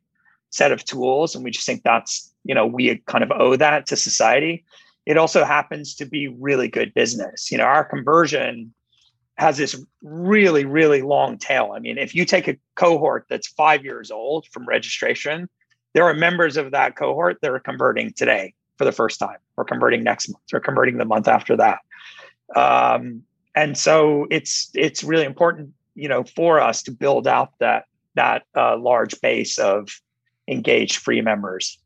[0.50, 3.86] set of tools, and we just think that's you know we kind of owe that
[3.86, 4.64] to society.
[5.04, 7.50] It also happens to be really good business.
[7.50, 8.72] You know, our conversion
[9.38, 9.74] has this
[10.04, 11.72] really, really long tail.
[11.74, 15.48] I mean, if you take a cohort that's five years old from registration,
[15.94, 19.64] there are members of that cohort that are converting today for the first time, or
[19.64, 21.80] converting next month, or converting the month after that.
[22.56, 23.22] Um,
[23.54, 27.84] and so it's it's really important, you know, for us to build out that
[28.14, 29.88] that uh, large base of
[30.48, 31.78] engaged free members.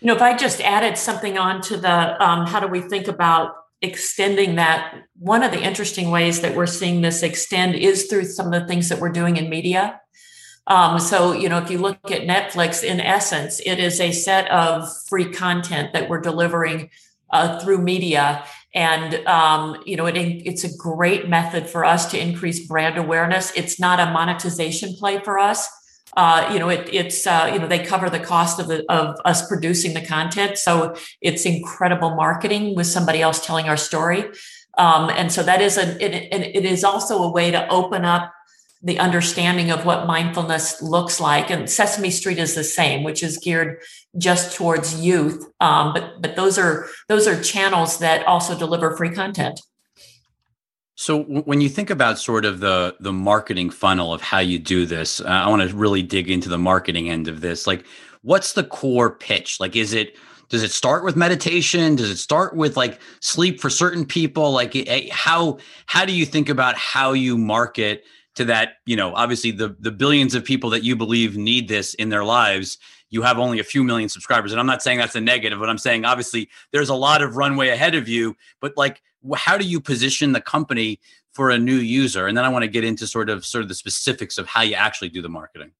[0.00, 3.08] You know, if I just added something on to the um, how do we think
[3.08, 8.24] about extending that one of the interesting ways that we're seeing this extend is through
[8.24, 10.00] some of the things that we're doing in media
[10.66, 14.50] um, so you know if you look at netflix in essence it is a set
[14.50, 16.90] of free content that we're delivering
[17.30, 18.44] uh, through media.
[18.74, 23.52] And um, you know it, it's a great method for us to increase brand awareness.
[23.56, 25.68] It's not a monetization play for us.
[26.16, 29.16] Uh, you know, it, it's uh, you know they cover the cost of the of
[29.24, 34.24] us producing the content, so it's incredible marketing with somebody else telling our story,
[34.78, 38.32] um, and so that is a it, it is also a way to open up
[38.82, 41.50] the understanding of what mindfulness looks like.
[41.50, 43.78] And Sesame Street is the same, which is geared
[44.18, 49.10] just towards youth, um, but but those are those are channels that also deliver free
[49.10, 49.60] content.
[50.94, 54.86] So when you think about sort of the the marketing funnel of how you do
[54.86, 57.66] this, uh, I want to really dig into the marketing end of this.
[57.66, 57.84] Like,
[58.22, 59.60] what's the core pitch?
[59.60, 60.16] Like, is it
[60.48, 61.96] does it start with meditation?
[61.96, 64.52] Does it start with like sleep for certain people?
[64.52, 64.74] Like,
[65.10, 68.04] how how do you think about how you market
[68.36, 68.74] to that?
[68.86, 72.24] You know, obviously the the billions of people that you believe need this in their
[72.24, 72.78] lives.
[73.10, 75.68] You have only a few million subscribers, and I'm not saying that's a negative, but
[75.68, 78.36] I'm saying obviously there's a lot of runway ahead of you.
[78.60, 79.02] But like,
[79.36, 81.00] how do you position the company
[81.32, 82.26] for a new user?
[82.26, 84.62] And then I want to get into sort of sort of the specifics of how
[84.62, 85.72] you actually do the marketing.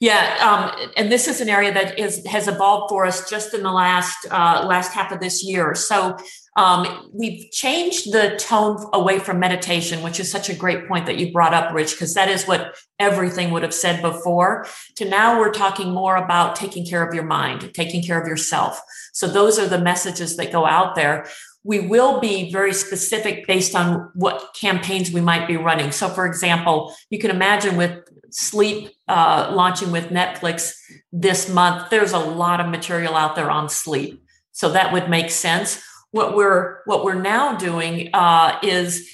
[0.00, 3.62] Yeah, um, and this is an area that is has evolved for us just in
[3.62, 5.74] the last uh, last half of this year.
[5.74, 6.18] So
[6.56, 11.18] um, we've changed the tone away from meditation, which is such a great point that
[11.18, 14.66] you brought up, Rich, because that is what everything would have said before.
[14.96, 18.80] To now, we're talking more about taking care of your mind, taking care of yourself.
[19.12, 21.26] So those are the messages that go out there
[21.66, 25.90] we will be very specific based on what campaigns we might be running.
[25.90, 30.76] So, for example, you can imagine with sleep uh, launching with Netflix
[31.12, 34.22] this month, there's a lot of material out there on sleep.
[34.52, 35.82] So that would make sense.
[36.10, 39.10] What we're what we're now doing uh, is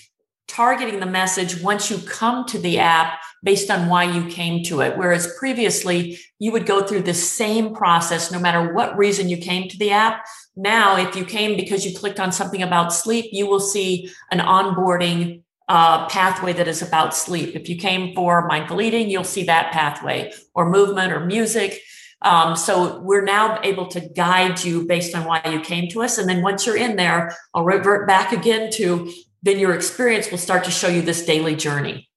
[0.49, 4.81] targeting the message once you come to the app based on why you came to
[4.83, 4.97] it.
[4.97, 9.69] Whereas previously, you would go through the same process no matter what reason you came
[9.69, 10.25] to the app.
[10.55, 14.41] Now, if you came because you clicked on something about sleep, you will see an
[14.41, 17.57] onboarding uh, pathway that is about sleep.
[17.57, 21.81] If you came for mindful eating, you'll see that pathway or movement or music.
[22.23, 26.19] Um, so we're now able to guide you based on why you came to us.
[26.19, 29.13] And then once you're in there, I'll revert back again to
[29.43, 32.09] then your experience will start to show you this daily journey.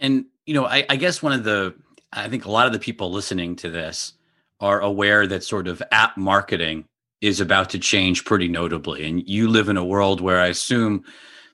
[0.00, 1.74] And, you know, I, I guess one of the,
[2.12, 4.12] I think a lot of the people listening to this
[4.60, 6.86] are aware that sort of app marketing
[7.20, 9.06] is about to change pretty notably.
[9.06, 11.04] And you live in a world where I assume,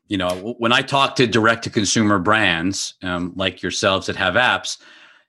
[0.09, 4.34] you know, when I talk to direct to consumer brands um, like yourselves that have
[4.34, 4.78] apps,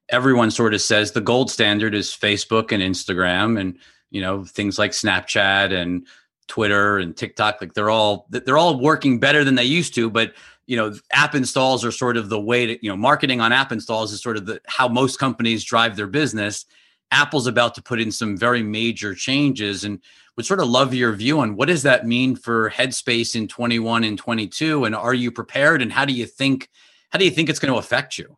[0.09, 3.77] everyone sort of says the gold standard is Facebook and Instagram and,
[4.11, 6.05] you know, things like Snapchat and
[6.47, 7.61] Twitter and TikTok.
[7.61, 10.33] Like they're all, they're all working better than they used to, but
[10.65, 13.71] you know app installs are sort of the way to you know marketing on app
[13.71, 16.65] installs is sort of the how most companies drive their business
[17.11, 19.99] Apple's about to put in some very major changes and
[20.35, 24.03] would sort of love your view on what does that mean for headspace in 21
[24.03, 26.69] and 22 and are you prepared and how do you think
[27.11, 28.37] how do you think it's going to affect you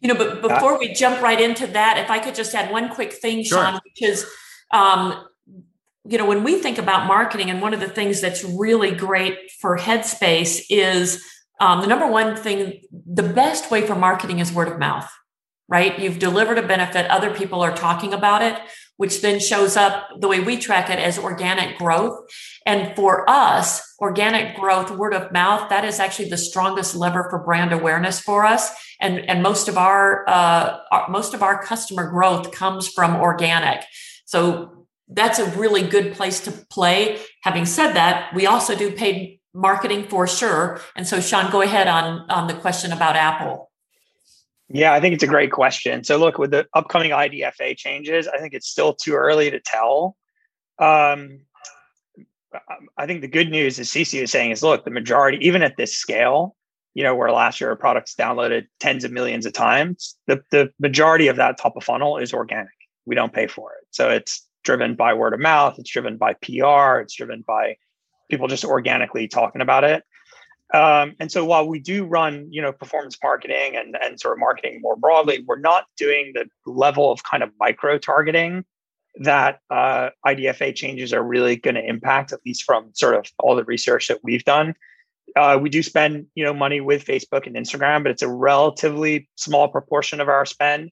[0.00, 2.88] you know but before we jump right into that if i could just add one
[2.88, 3.62] quick thing sure.
[3.62, 4.26] sean which is
[4.72, 5.24] um,
[6.04, 9.36] you know when we think about marketing and one of the things that's really great
[9.60, 11.24] for headspace is
[11.60, 15.10] um, the number one thing the best way for marketing is word of mouth
[15.68, 15.98] right?
[15.98, 18.58] You've delivered a benefit, other people are talking about it.
[18.98, 22.18] Which then shows up the way we track it as organic growth.
[22.66, 27.38] And for us, organic growth, word of mouth, that is actually the strongest lever for
[27.38, 28.70] brand awareness for us.
[29.00, 33.84] And, and most of our, uh, our most of our customer growth comes from organic.
[34.26, 37.18] So that's a really good place to play.
[37.44, 40.80] Having said that, we also do paid marketing for sure.
[40.96, 43.67] And so Sean, go ahead on, on the question about Apple.
[44.70, 46.04] Yeah, I think it's a great question.
[46.04, 50.16] So, look, with the upcoming IDFA changes, I think it's still too early to tell.
[50.78, 51.40] Um,
[52.96, 55.76] I think the good news, as CeCe is saying, is look, the majority, even at
[55.76, 56.54] this scale,
[56.94, 60.70] you know, where last year our products downloaded tens of millions of times, the, the
[60.78, 62.68] majority of that top of funnel is organic.
[63.06, 63.86] We don't pay for it.
[63.90, 67.76] So it's driven by word of mouth, it's driven by PR, it's driven by
[68.30, 70.04] people just organically talking about it.
[70.74, 74.38] Um, and so while we do run, you know, performance marketing and, and sort of
[74.38, 78.64] marketing more broadly, we're not doing the level of kind of micro targeting
[79.20, 83.56] that uh, IDFA changes are really going to impact, at least from sort of all
[83.56, 84.74] the research that we've done.
[85.36, 89.28] Uh, we do spend, you know, money with Facebook and Instagram, but it's a relatively
[89.36, 90.90] small proportion of our spend.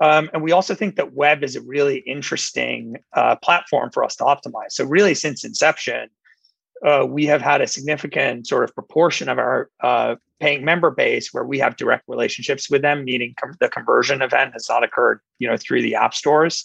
[0.00, 4.16] Um, and we also think that web is a really interesting uh, platform for us
[4.16, 4.70] to optimize.
[4.70, 6.08] So really, since inception,
[6.84, 11.32] uh, we have had a significant sort of proportion of our uh, paying member base
[11.32, 15.20] where we have direct relationships with them, meaning com- the conversion event has not occurred,
[15.38, 16.64] you know, through the app stores.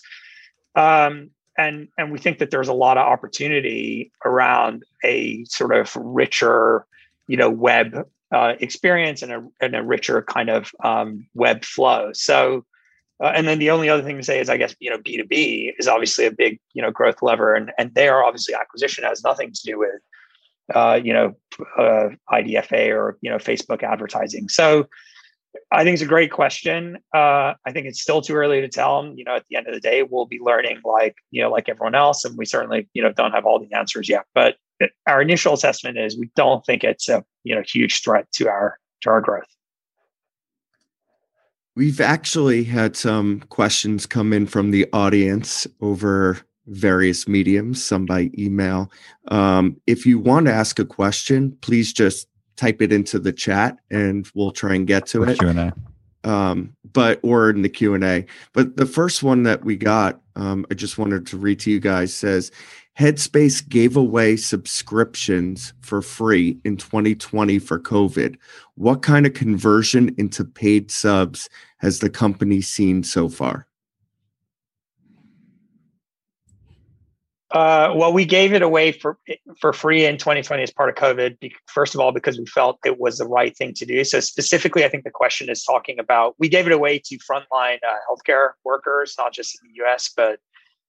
[0.75, 5.95] Um, and and we think that there's a lot of opportunity around a sort of
[5.95, 6.85] richer,
[7.27, 12.11] you know, web uh, experience and a and a richer kind of um, web flow.
[12.13, 12.65] So.
[13.23, 15.73] Uh, and then the only other thing to say is, I guess, you know, B2B
[15.77, 17.53] is obviously a big, you know, growth lever.
[17.53, 20.01] And, and there, obviously, acquisition has nothing to do with,
[20.73, 21.35] uh, you know,
[21.77, 24.49] uh, IDFA or, you know, Facebook advertising.
[24.49, 24.87] So
[25.71, 26.97] I think it's a great question.
[27.13, 29.11] Uh, I think it's still too early to tell.
[29.15, 31.69] You know, at the end of the day, we'll be learning like, you know, like
[31.69, 32.25] everyone else.
[32.25, 34.25] And we certainly, you know, don't have all the answers yet.
[34.33, 34.55] But
[35.07, 38.79] our initial assessment is we don't think it's a, you know, huge threat to our,
[39.01, 39.47] to our growth.
[41.75, 48.29] We've actually had some questions come in from the audience over various mediums, some by
[48.37, 48.91] email.
[49.27, 53.77] Um, if you want to ask a question, please just type it into the chat
[53.89, 55.39] and we'll try and get to it.
[55.39, 55.73] Q&A.
[56.25, 58.25] Um, but or in the Q and A.
[58.53, 61.81] But the first one that we got, um, I just wanted to read to you
[61.81, 62.49] guys says,
[62.97, 68.37] Headspace gave away subscriptions for free in 2020 for COVID.
[68.75, 71.49] What kind of conversion into paid subs
[71.79, 73.67] has the company seen so far?
[77.53, 79.17] Uh, well, we gave it away for
[79.59, 81.37] for free in 2020 as part of COVID.
[81.67, 84.03] First of all, because we felt it was the right thing to do.
[84.03, 87.77] So specifically, I think the question is talking about we gave it away to frontline
[87.87, 90.11] uh, healthcare workers, not just in the U.S.
[90.15, 90.39] but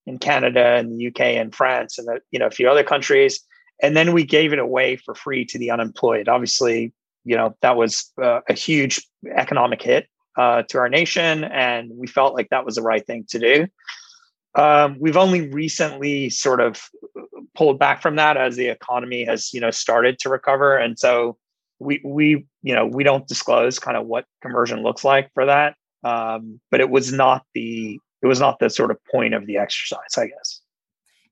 [0.06, 3.40] in Canada and the UK and France and you know a few other countries.
[3.82, 6.28] And then we gave it away for free to the unemployed.
[6.28, 6.94] Obviously,
[7.26, 9.06] you know that was uh, a huge
[9.36, 10.08] economic hit
[10.38, 13.66] uh, to our nation, and we felt like that was the right thing to do.
[14.56, 16.88] Um, we've only recently sort of
[17.56, 21.36] pulled back from that as the economy has you know started to recover, and so
[21.78, 25.74] we we you know we don't disclose kind of what conversion looks like for that.
[26.04, 29.58] Um, but it was not the it was not the sort of point of the
[29.58, 30.60] exercise, I guess.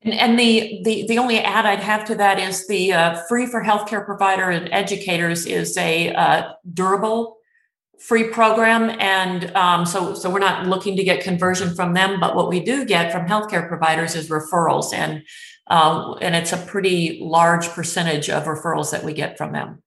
[0.02, 3.46] And, and the, the the only add I'd have to that is the uh, free
[3.46, 7.36] for healthcare provider and educators is a uh, durable
[7.98, 12.34] free program, and um, so so we're not looking to get conversion from them, but
[12.34, 15.22] what we do get from healthcare providers is referrals, and
[15.68, 19.82] um, and it's a pretty large percentage of referrals that we get from them.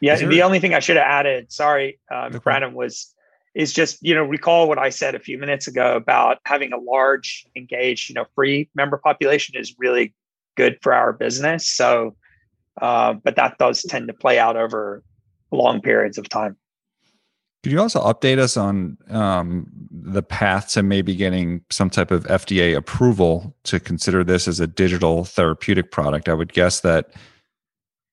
[0.00, 3.12] Yeah, there- the only thing I should have added, sorry, um, Brandon, was
[3.54, 6.78] is just you know recall what i said a few minutes ago about having a
[6.78, 10.14] large engaged you know free member population is really
[10.56, 11.68] good for our business.
[11.68, 12.16] So
[12.80, 15.02] uh, but that does tend to play out over
[15.50, 16.56] long periods of time
[17.62, 22.24] could you also update us on um, the path to maybe getting some type of
[22.24, 27.12] fda approval to consider this as a digital therapeutic product i would guess that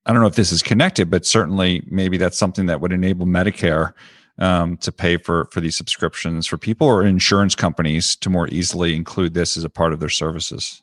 [0.06, 3.26] i don't know if this is connected but certainly maybe that's something that would enable
[3.26, 3.93] medicare
[4.39, 8.95] um, to pay for for these subscriptions for people or insurance companies to more easily
[8.95, 10.82] include this as a part of their services.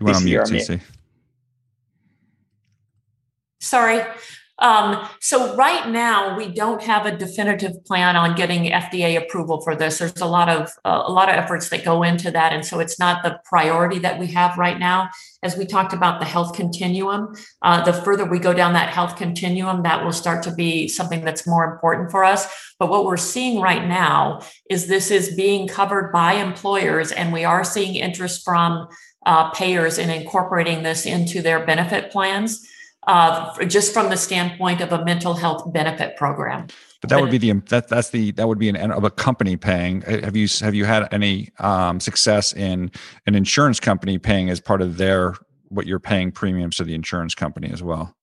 [0.00, 0.80] You want to mute?
[3.66, 4.02] Sorry.
[4.58, 9.76] Um, so right now we don't have a definitive plan on getting FDA approval for
[9.76, 9.98] this.
[9.98, 12.80] There's a lot of uh, a lot of efforts that go into that, and so
[12.80, 15.10] it's not the priority that we have right now.
[15.42, 19.16] As we talked about the health continuum, uh, the further we go down that health
[19.16, 22.46] continuum, that will start to be something that's more important for us.
[22.78, 24.40] But what we're seeing right now
[24.70, 28.88] is this is being covered by employers, and we are seeing interest from
[29.26, 32.66] uh, payers in incorporating this into their benefit plans
[33.06, 36.66] uh, just from the standpoint of a mental health benefit program.
[37.00, 39.56] But that would be the that that's the that would be an of a company
[39.56, 40.04] paying.
[40.04, 42.90] Uh, have you have you had any um, success in
[43.26, 45.34] an insurance company paying as part of their
[45.68, 48.14] what you're paying premiums to the insurance company as well?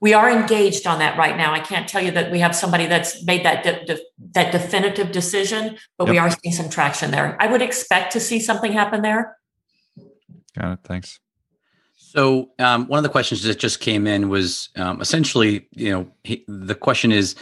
[0.00, 1.52] We are engaged on that right now.
[1.52, 5.12] I can't tell you that we have somebody that's made that de- de- that definitive
[5.12, 6.12] decision, but yep.
[6.12, 7.36] we are seeing some traction there.
[7.38, 9.36] I would expect to see something happen there.
[10.58, 10.78] Got it.
[10.84, 11.20] Thanks.
[12.12, 16.10] So um, one of the questions that just came in was um, essentially, you know,
[16.24, 17.36] he, the question is,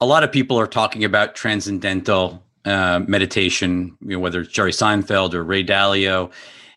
[0.00, 4.72] a lot of people are talking about transcendental uh, meditation, you know, whether it's Jerry
[4.72, 6.32] Seinfeld or Ray Dalio,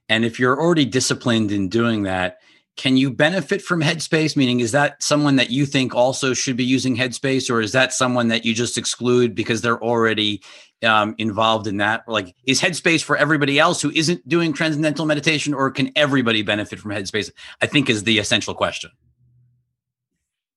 [0.10, 2.40] and if you're already disciplined in doing that,
[2.76, 4.36] can you benefit from Headspace?
[4.36, 7.94] Meaning, is that someone that you think also should be using Headspace, or is that
[7.94, 10.42] someone that you just exclude because they're already
[10.84, 12.08] um, involved in that?
[12.08, 16.80] Like, is Headspace for everybody else who isn't doing transcendental meditation, or can everybody benefit
[16.80, 17.32] from Headspace?
[17.62, 18.92] I think is the essential question.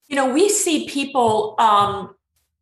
[0.09, 1.55] You know, we see people.
[1.59, 2.15] Um,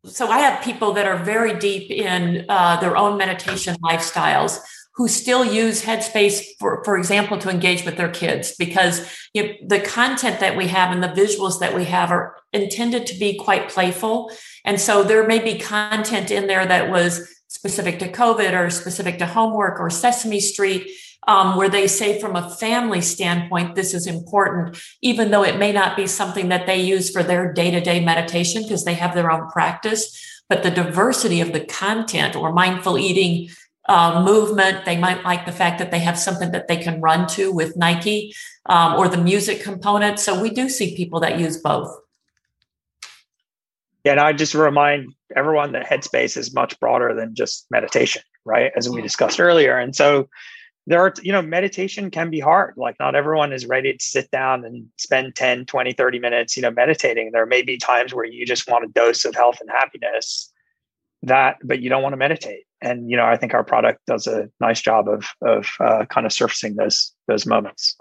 [0.05, 4.59] so I have people that are very deep in uh, their own meditation lifestyles
[4.95, 9.53] who still use Headspace, for, for example, to engage with their kids because you know,
[9.65, 13.37] the content that we have and the visuals that we have are intended to be
[13.37, 14.31] quite playful.
[14.65, 19.19] And so there may be content in there that was specific to COVID or specific
[19.19, 20.89] to homework or Sesame Street,
[21.27, 25.73] um, where they say from a family standpoint, this is important, even though it may
[25.73, 29.13] not be something that they use for their day to day meditation because they have
[29.13, 30.17] their own practice.
[30.47, 33.49] But the diversity of the content or mindful eating
[33.89, 37.27] uh, movement, they might like the fact that they have something that they can run
[37.35, 38.33] to with Nike
[38.65, 40.19] um, or the music component.
[40.19, 41.93] So we do see people that use both.
[44.03, 48.71] Yeah, and I just remind everyone that headspace is much broader than just meditation, right?
[48.75, 49.77] As we discussed earlier.
[49.77, 50.27] And so
[50.87, 52.73] there are, you know, meditation can be hard.
[52.77, 56.63] Like not everyone is ready to sit down and spend 10, 20, 30 minutes, you
[56.63, 57.31] know, meditating.
[57.31, 60.51] There may be times where you just want a dose of health and happiness
[61.23, 62.63] that, but you don't want to meditate.
[62.81, 66.25] And, you know, I think our product does a nice job of, of uh, kind
[66.25, 67.95] of surfacing those, those moments.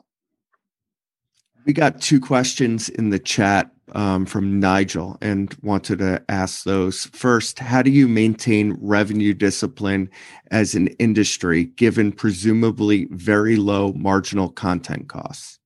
[1.70, 7.04] We got two questions in the chat um, from Nigel and wanted to ask those.
[7.12, 10.10] First, how do you maintain revenue discipline
[10.50, 15.60] as an industry given presumably very low marginal content costs?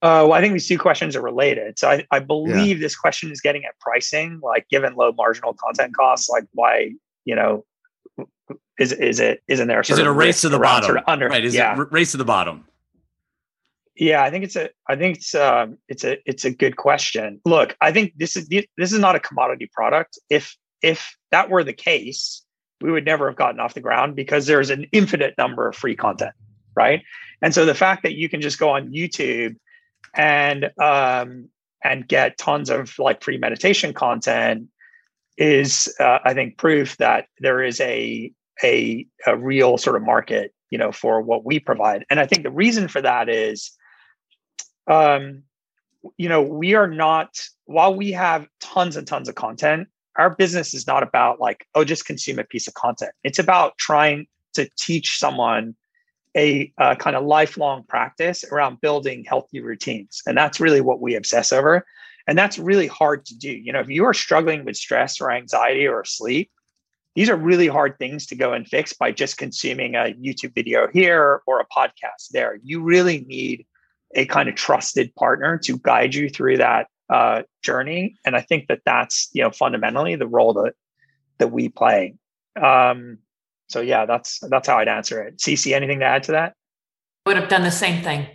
[0.00, 1.80] Uh, well, I think these two questions are related.
[1.80, 2.84] So I, I believe yeah.
[2.84, 6.92] this question is getting at pricing, like given low marginal content costs, like why,
[7.24, 7.64] you know,
[8.78, 9.80] is is it isn't there?
[9.80, 10.86] Is it a race to the bottom?
[10.86, 11.44] Sort of under, right?
[11.44, 11.80] Is yeah.
[11.80, 12.64] it race to the bottom?
[13.94, 14.70] Yeah, I think it's a.
[14.88, 17.40] I think it's um, it's a it's a good question.
[17.44, 20.18] Look, I think this is this is not a commodity product.
[20.30, 22.42] If if that were the case,
[22.80, 25.94] we would never have gotten off the ground because there's an infinite number of free
[25.94, 26.34] content,
[26.74, 27.02] right?
[27.42, 29.56] And so the fact that you can just go on YouTube
[30.14, 31.48] and um,
[31.84, 34.68] and get tons of like free meditation content
[35.42, 38.32] is, uh, I think, proof that there is a
[38.62, 42.04] a a real sort of market, you know, for what we provide.
[42.10, 43.72] And I think the reason for that is
[44.86, 45.42] um,
[46.16, 50.74] you know, we are not, while we have tons and tons of content, our business
[50.74, 53.12] is not about like, oh, just consume a piece of content.
[53.24, 55.74] It's about trying to teach someone
[56.36, 60.22] a, a kind of lifelong practice around building healthy routines.
[60.26, 61.86] And that's really what we obsess over.
[62.26, 63.50] And that's really hard to do.
[63.50, 66.50] You know, if you are struggling with stress or anxiety or sleep,
[67.14, 70.88] these are really hard things to go and fix by just consuming a YouTube video
[70.92, 72.58] here or a podcast there.
[72.62, 73.66] You really need
[74.14, 78.16] a kind of trusted partner to guide you through that uh, journey.
[78.24, 80.74] And I think that that's you know fundamentally the role that
[81.38, 82.14] that we play.
[82.60, 83.18] Um,
[83.68, 85.38] so yeah, that's that's how I'd answer it.
[85.38, 86.54] CeCe, anything to add to that?
[87.26, 88.26] I would have done the same thing.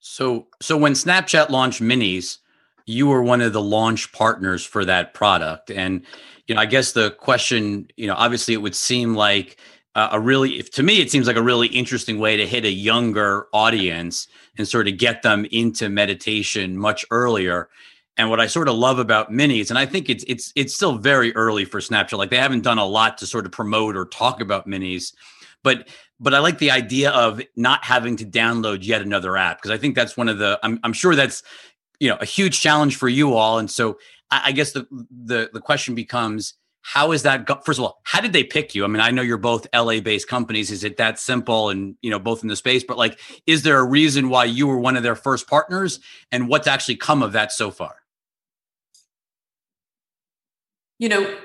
[0.00, 2.38] So so when Snapchat launched Minis,
[2.86, 6.02] you were one of the launch partners for that product, and
[6.46, 9.58] you know I guess the question, you know, obviously it would seem like
[9.96, 12.70] a really if, to me it seems like a really interesting way to hit a
[12.70, 14.28] younger audience
[14.58, 17.68] and sort of get them into meditation much earlier.
[18.18, 20.96] And what i sort of love about minis and i think it's it's it's still
[20.96, 24.06] very early for snapchat like they haven't done a lot to sort of promote or
[24.06, 25.12] talk about minis
[25.62, 25.86] but
[26.18, 29.76] but i like the idea of not having to download yet another app because i
[29.76, 31.42] think that's one of the I'm, I'm sure that's
[32.00, 33.58] you know a huge challenge for you all.
[33.58, 33.98] And so
[34.30, 38.00] i, I guess the, the the question becomes how is that go- first of all
[38.04, 38.84] how did they pick you?
[38.84, 40.70] I mean i know you're both la based companies.
[40.70, 41.70] Is it that simple?
[41.70, 44.66] And you know both in the space but like is there a reason why you
[44.66, 46.00] were one of their first partners?
[46.32, 47.96] And what's actually come of that so far?
[50.98, 51.38] You know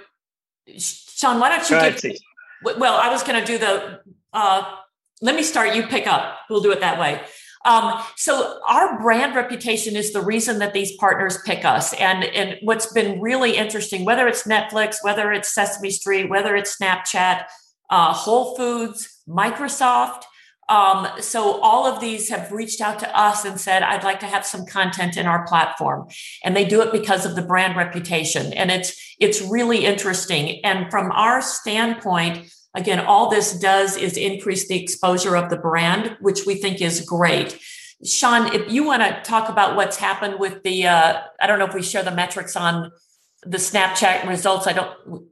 [0.77, 3.99] sean why don't you Go give well i was going to do the
[4.33, 4.77] uh,
[5.21, 6.37] let me start you pick up.
[6.49, 7.21] We'll do it that way
[7.65, 11.93] um, so our brand reputation is the reason that these partners pick us.
[11.93, 16.77] And, and what's been really interesting, whether it's Netflix, whether it's Sesame Street, whether it's
[16.77, 17.45] Snapchat,
[17.89, 20.23] uh, Whole Foods, Microsoft.
[20.69, 24.25] Um, so all of these have reached out to us and said, I'd like to
[24.25, 26.07] have some content in our platform.
[26.43, 28.53] And they do it because of the brand reputation.
[28.53, 30.63] And it's, it's really interesting.
[30.63, 36.15] And from our standpoint, Again, all this does is increase the exposure of the brand,
[36.21, 37.59] which we think is great.
[38.05, 41.65] Sean, if you want to talk about what's happened with the, uh, I don't know
[41.65, 42.91] if we share the metrics on
[43.43, 44.67] the Snapchat results.
[44.67, 45.25] I don't.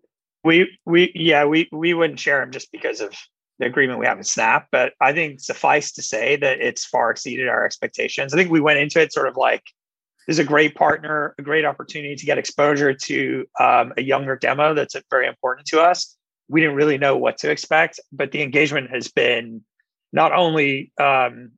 [0.44, 3.14] We we yeah we we wouldn't share them just because of
[3.60, 4.68] the agreement we have with Snap.
[4.72, 8.34] But I think suffice to say that it's far exceeded our expectations.
[8.34, 9.64] I think we went into it sort of like
[10.28, 14.36] this is a great partner, a great opportunity to get exposure to um, a younger
[14.36, 16.18] demo that's very important to us
[16.50, 19.64] we didn't really know what to expect, but the engagement has been
[20.12, 21.52] not only um,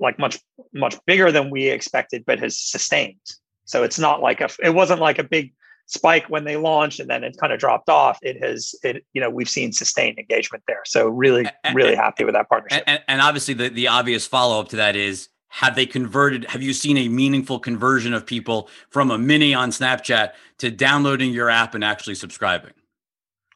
[0.00, 0.38] like much
[0.72, 3.20] much bigger than we expected, but has sustained.
[3.66, 5.52] So it's not like a it wasn't like a big
[5.86, 8.18] spike when they launched and then it kind of dropped off.
[8.22, 10.82] It has it you know we've seen sustained engagement there.
[10.86, 12.82] So really really happy with that partnership.
[12.86, 16.62] And, and obviously the the obvious follow up to that is have they converted have
[16.62, 21.50] you seen a meaningful conversion of people from a mini on snapchat to downloading your
[21.50, 22.72] app and actually subscribing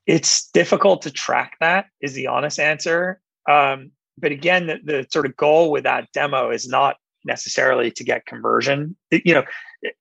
[0.07, 3.21] it's difficult to track that is the honest answer.
[3.49, 8.05] Um, but again the, the sort of goal with that demo is not necessarily to
[8.05, 8.97] get conversion.
[9.11, 9.45] You know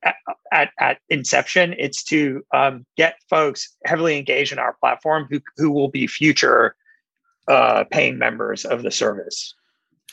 [0.03, 0.15] at,
[0.51, 5.71] at, at inception it's to um, get folks heavily engaged in our platform who, who
[5.71, 6.75] will be future
[7.47, 9.53] uh, paying members of the service.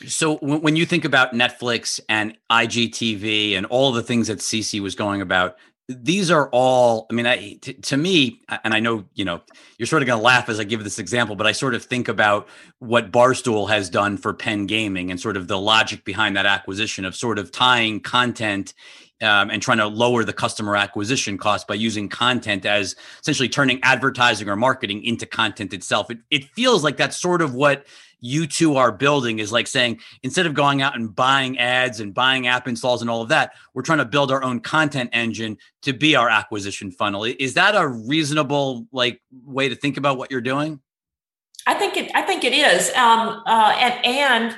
[0.07, 4.95] So when you think about netflix and igtv and all the things that CeCe was
[4.95, 5.55] going about
[5.89, 9.41] these are all i mean I, t- to me and i know you know
[9.77, 11.83] you're sort of going to laugh as i give this example but i sort of
[11.83, 12.47] think about
[12.79, 17.03] what barstool has done for penn gaming and sort of the logic behind that acquisition
[17.03, 18.73] of sort of tying content
[19.21, 23.79] um, and trying to lower the customer acquisition cost by using content as essentially turning
[23.81, 26.11] advertising or marketing into content itself.
[26.11, 27.85] It, it feels like that's sort of what
[28.23, 32.13] you two are building is like saying instead of going out and buying ads and
[32.13, 35.57] buying app installs and all of that, we're trying to build our own content engine
[35.81, 37.25] to be our acquisition funnel.
[37.25, 40.79] Is that a reasonable like way to think about what you're doing?
[41.67, 42.11] I think it.
[42.15, 44.57] I think it is, um, uh, and and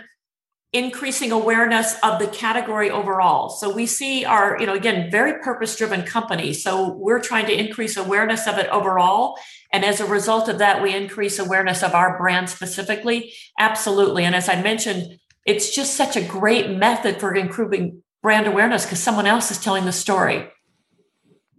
[0.76, 3.50] increasing awareness of the category overall.
[3.50, 6.52] So we see our, you know, again, very purpose driven company.
[6.52, 9.38] So we're trying to increase awareness of it overall.
[9.72, 13.34] And as a result of that, we increase awareness of our brand specifically.
[13.58, 14.26] Absolutely.
[14.26, 19.02] And as I mentioned, it's just such a great method for improving brand awareness because
[19.02, 20.50] someone else is telling the story.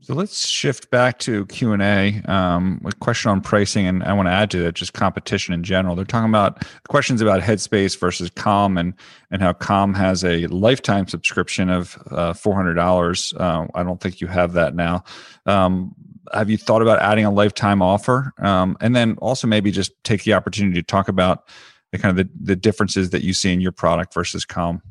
[0.07, 2.23] So let's shift back to Q and A.
[2.27, 5.65] Um, a question on pricing, and I want to add to that just competition in
[5.65, 5.97] general.
[5.97, 8.95] They're talking about questions about Headspace versus Calm, and
[9.33, 13.35] and how Calm has a lifetime subscription of uh, four hundred dollars.
[13.37, 15.03] Uh, I don't think you have that now.
[15.45, 15.93] Um,
[16.33, 18.33] have you thought about adding a lifetime offer?
[18.39, 21.49] Um, and then also maybe just take the opportunity to talk about
[21.91, 24.83] the kind of the, the differences that you see in your product versus Calm.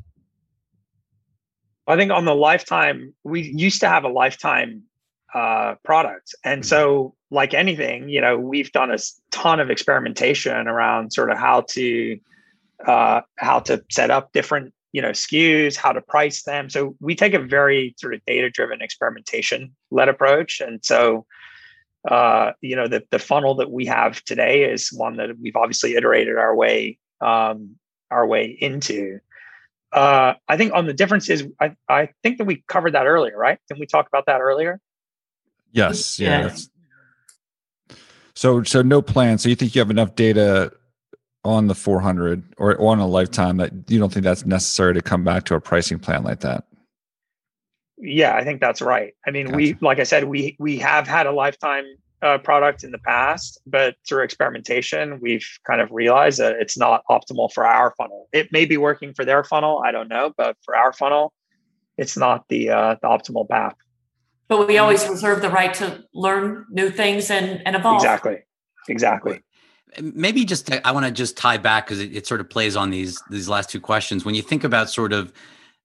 [1.86, 4.82] I think on the lifetime, we used to have a lifetime
[5.34, 6.34] uh, product.
[6.44, 8.98] And so, like anything, you know, we've done a
[9.30, 12.18] ton of experimentation around sort of how to
[12.86, 16.70] uh, how to set up different you know SKUs, how to price them.
[16.70, 20.60] So we take a very sort of data driven experimentation led approach.
[20.60, 21.26] And so,
[22.08, 25.96] uh, you know, the the funnel that we have today is one that we've obviously
[25.96, 27.76] iterated our way um,
[28.10, 29.20] our way into.
[29.92, 33.58] Uh, I think on the differences, I, I think that we covered that earlier, right?
[33.68, 34.80] Didn't we talk about that earlier?
[35.72, 36.18] Yes.
[36.18, 36.46] Yeah.
[36.46, 37.96] yeah.
[38.34, 39.38] So so no plan.
[39.38, 40.72] So you think you have enough data
[41.44, 45.24] on the 400 or on a lifetime that you don't think that's necessary to come
[45.24, 46.64] back to a pricing plan like that?
[47.98, 49.14] Yeah, I think that's right.
[49.26, 49.56] I mean, gotcha.
[49.56, 51.84] we like I said, we we have had a lifetime
[52.20, 57.02] uh, product in the past, but through experimentation, we've kind of realized that it's not
[57.10, 58.28] optimal for our funnel.
[58.32, 61.32] It may be working for their funnel, I don't know, but for our funnel,
[61.96, 63.76] it's not the uh, the optimal path
[64.48, 67.96] but we always reserve the right to learn new things and, and evolve.
[67.96, 68.38] Exactly.
[68.88, 69.42] Exactly.
[70.00, 72.76] Maybe just to, I want to just tie back because it, it, sort of plays
[72.76, 74.24] on these these last two questions.
[74.24, 75.32] When you think about sort of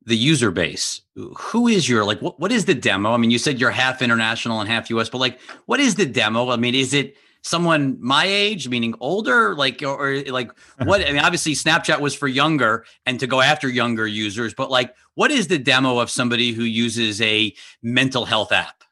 [0.05, 1.01] the user base.
[1.15, 3.13] Who is your like what, what is the demo?
[3.13, 6.05] I mean, you said you're half international and half US, but like what is the
[6.05, 6.49] demo?
[6.49, 10.51] I mean, is it someone my age, meaning older, like or, or like
[10.83, 11.01] what?
[11.07, 14.95] I mean, obviously Snapchat was for younger and to go after younger users, but like
[15.15, 18.83] what is the demo of somebody who uses a mental health app?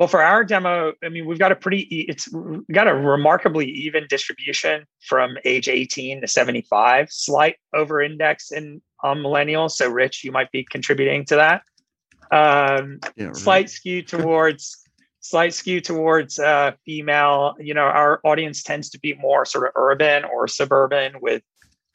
[0.00, 2.26] Well, for our demo, I mean, we've got a pretty it's
[2.72, 9.18] got a remarkably even distribution from age 18 to 75, slight over index in um,
[9.18, 9.72] millennials.
[9.72, 11.62] So, Rich, you might be contributing to that.
[12.30, 13.36] Um, yeah, right.
[13.36, 14.79] Slight skew towards
[15.20, 17.54] slight skew towards uh, female.
[17.60, 21.42] You know, our audience tends to be more sort of urban or suburban, with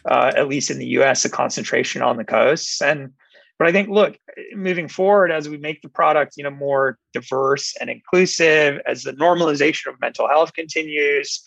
[0.06, 1.26] uh, at least in the U.S.
[1.26, 3.12] a concentration on the coasts and
[3.58, 4.18] but I think, look,
[4.54, 9.14] moving forward as we make the product, you know, more diverse and inclusive, as the
[9.14, 11.42] normalization of mental health continues,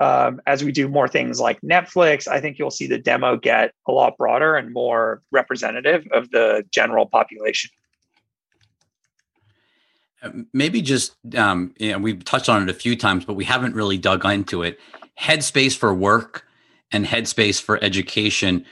[0.00, 3.72] um, as we do more things like Netflix, I think you'll see the demo get
[3.86, 7.70] a lot broader and more representative of the general population.
[10.52, 13.74] Maybe just, um, you know, we've touched on it a few times, but we haven't
[13.74, 14.78] really dug into it.
[15.20, 16.44] Headspace for work
[16.92, 18.64] and Headspace for education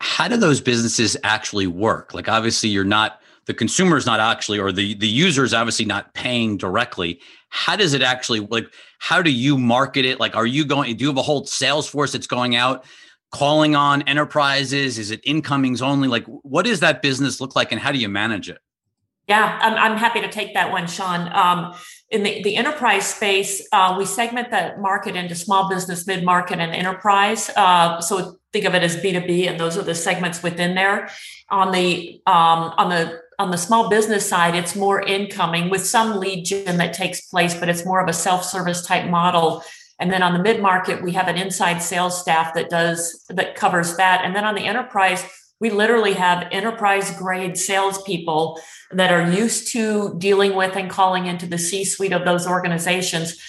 [0.00, 2.14] how do those businesses actually work?
[2.14, 5.84] Like obviously you're not the consumer is not actually or the the user is obviously
[5.84, 7.20] not paying directly.
[7.48, 10.20] How does it actually like how do you market it?
[10.20, 12.84] Like are you going do you have a whole sales force that's going out
[13.30, 14.98] calling on enterprises?
[14.98, 16.08] Is it incomings only?
[16.08, 18.58] Like what does that business look like and how do you manage it?
[19.28, 21.28] Yeah, I'm, I'm happy to take that one, Sean.
[21.34, 21.74] Um,
[22.10, 26.60] in the, the enterprise space, uh, we segment the market into small business, mid market,
[26.60, 27.50] and enterprise.
[27.56, 31.10] Uh, so think of it as B2B, and those are the segments within there.
[31.50, 36.20] On the um, on the on the small business side, it's more incoming with some
[36.20, 39.62] lead gen that takes place, but it's more of a self-service type model.
[39.98, 43.56] And then on the mid market, we have an inside sales staff that does that
[43.56, 44.24] covers that.
[44.24, 45.24] And then on the enterprise,
[45.60, 51.46] we literally have enterprise grade salespeople that are used to dealing with and calling into
[51.46, 53.40] the C suite of those organizations,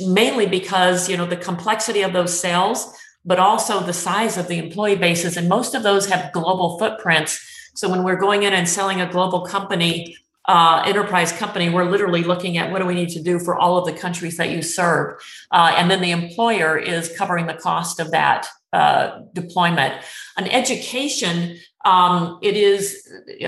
[0.00, 4.58] mainly because you know the complexity of those sales but also the size of the
[4.58, 5.36] employee bases.
[5.36, 7.40] And most of those have global footprints.
[7.74, 10.16] So when we're going in and selling a global company,
[10.46, 13.78] uh, enterprise company, we're literally looking at what do we need to do for all
[13.78, 15.14] of the countries that you serve.
[15.52, 20.02] Uh, and then the employer is covering the cost of that uh, deployment.
[20.36, 23.06] An education, um, it is,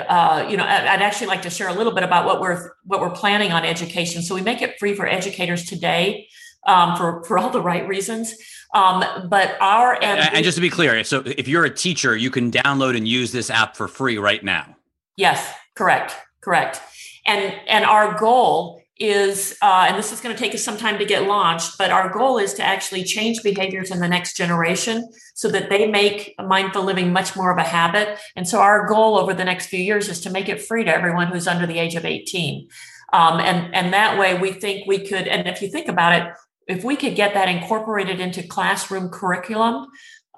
[0.09, 3.01] uh, you know, I'd actually like to share a little bit about what we're what
[3.01, 4.23] we're planning on education.
[4.23, 6.29] So we make it free for educators today
[6.67, 8.35] um, for for all the right reasons.
[8.75, 12.31] Um, but our and, and just to be clear, so if you're a teacher, you
[12.31, 14.77] can download and use this app for free right now.
[15.17, 16.81] Yes, correct, correct.
[17.25, 20.99] And and our goal is, uh, and this is going to take us some time
[20.99, 25.09] to get launched, but our goal is to actually change behaviors in the next generation
[25.35, 28.19] so that they make mindful living much more of a habit.
[28.37, 30.95] And so our goal over the next few years is to make it free to
[30.95, 32.69] everyone who's under the age of 18.
[33.13, 35.29] Um, and and that way we think we could.
[35.29, 36.33] And if you think about it,
[36.67, 39.87] if we could get that incorporated into classroom curriculum,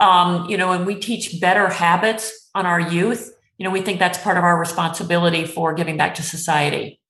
[0.00, 3.98] um, you know, and we teach better habits on our youth, you know, we think
[3.98, 7.00] that's part of our responsibility for giving back to society.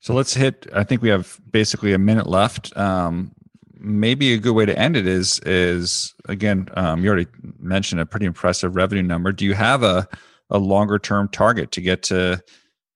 [0.00, 0.66] So let's hit.
[0.74, 2.76] I think we have basically a minute left.
[2.76, 3.32] Um,
[3.80, 6.68] maybe a good way to end it is is again.
[6.74, 7.26] Um, you already
[7.58, 9.32] mentioned a pretty impressive revenue number.
[9.32, 10.08] Do you have a
[10.50, 12.42] a longer term target to get to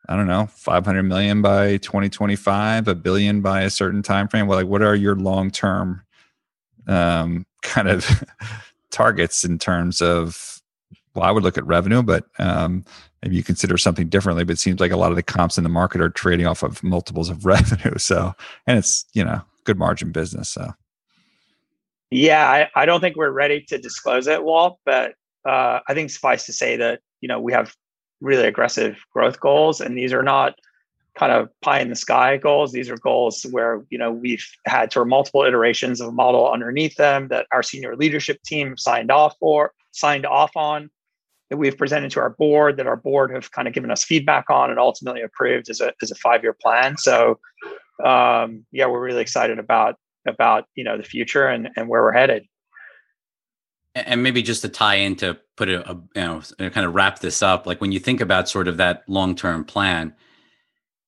[0.09, 4.49] I don't know, 500 million by 2025, a billion by a certain time frame?
[4.49, 6.03] Well, like what are your long-term
[6.89, 8.25] um, kind of
[8.91, 10.61] targets in terms of
[11.15, 12.85] well, I would look at revenue, but um,
[13.23, 14.45] maybe you consider something differently.
[14.45, 16.63] But it seems like a lot of the comps in the market are trading off
[16.63, 17.99] of multiples of revenue.
[17.99, 18.35] So,
[18.67, 20.49] and it's you know good margin business.
[20.49, 20.73] So,
[22.11, 24.79] yeah, I, I don't think we're ready to disclose it, Walt.
[24.85, 25.15] But
[25.45, 27.75] uh, I think suffice to say that you know we have
[28.21, 30.55] really aggressive growth goals and these are not
[31.15, 34.93] kind of pie in the sky goals these are goals where you know we've had
[34.93, 39.11] sort of multiple iterations of a model underneath them that our senior leadership team signed
[39.11, 40.89] off for signed off on
[41.53, 44.49] that we've presented to our board that our board have kind of given us feedback
[44.49, 46.97] on and ultimately approved as a, as a five year plan.
[46.97, 47.39] So
[48.03, 49.97] um, yeah we're really excited about
[50.27, 52.47] about you know the future and, and where we're headed.
[53.95, 56.41] And maybe just to tie in to put a, a, you know
[56.71, 60.15] kind of wrap this up like when you think about sort of that long-term plan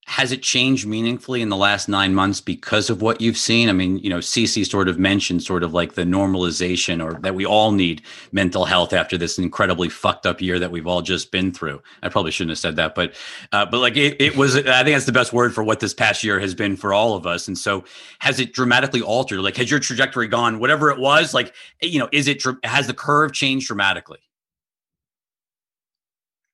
[0.06, 3.70] has it changed meaningfully in the last nine months because of what you've seen?
[3.70, 7.34] I mean, you know, CeCe sort of mentioned sort of like the normalization or that
[7.34, 11.30] we all need mental health after this incredibly fucked up year that we've all just
[11.30, 11.82] been through.
[12.02, 13.14] I probably shouldn't have said that, but,
[13.52, 15.94] uh, but like it, it was, I think that's the best word for what this
[15.94, 17.48] past year has been for all of us.
[17.48, 17.84] And so
[18.18, 19.40] has it dramatically altered?
[19.40, 22.94] Like, has your trajectory gone, whatever it was, like, you know, is it, has the
[22.94, 24.18] curve changed dramatically?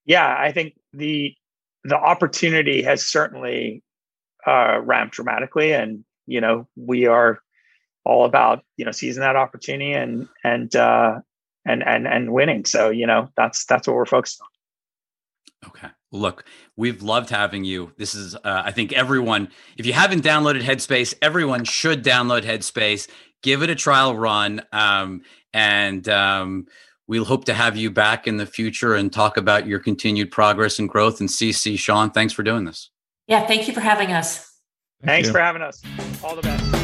[0.07, 1.35] Yeah, I think the
[1.85, 3.83] the opportunity has certainly
[4.47, 7.41] uh, ramped dramatically, and you know we are
[8.05, 11.21] all about you know seizing that opportunity and and uh,
[11.67, 12.65] and and and winning.
[12.65, 14.49] So you know that's that's what we're focused on.
[15.69, 15.89] Okay.
[16.13, 16.45] Look,
[16.77, 17.93] we've loved having you.
[17.97, 19.49] This is, uh, I think, everyone.
[19.77, 23.09] If you haven't downloaded Headspace, everyone should download Headspace.
[23.43, 25.23] Give it a trial run, um,
[25.53, 26.67] and um,
[27.11, 30.79] we'll hope to have you back in the future and talk about your continued progress
[30.79, 31.19] and growth.
[31.19, 32.91] And CeCe, Sean, thanks for doing this.
[33.27, 34.39] Yeah, thank you for having us.
[35.01, 35.33] Thank thanks you.
[35.33, 35.83] for having us.
[36.23, 36.80] All the best.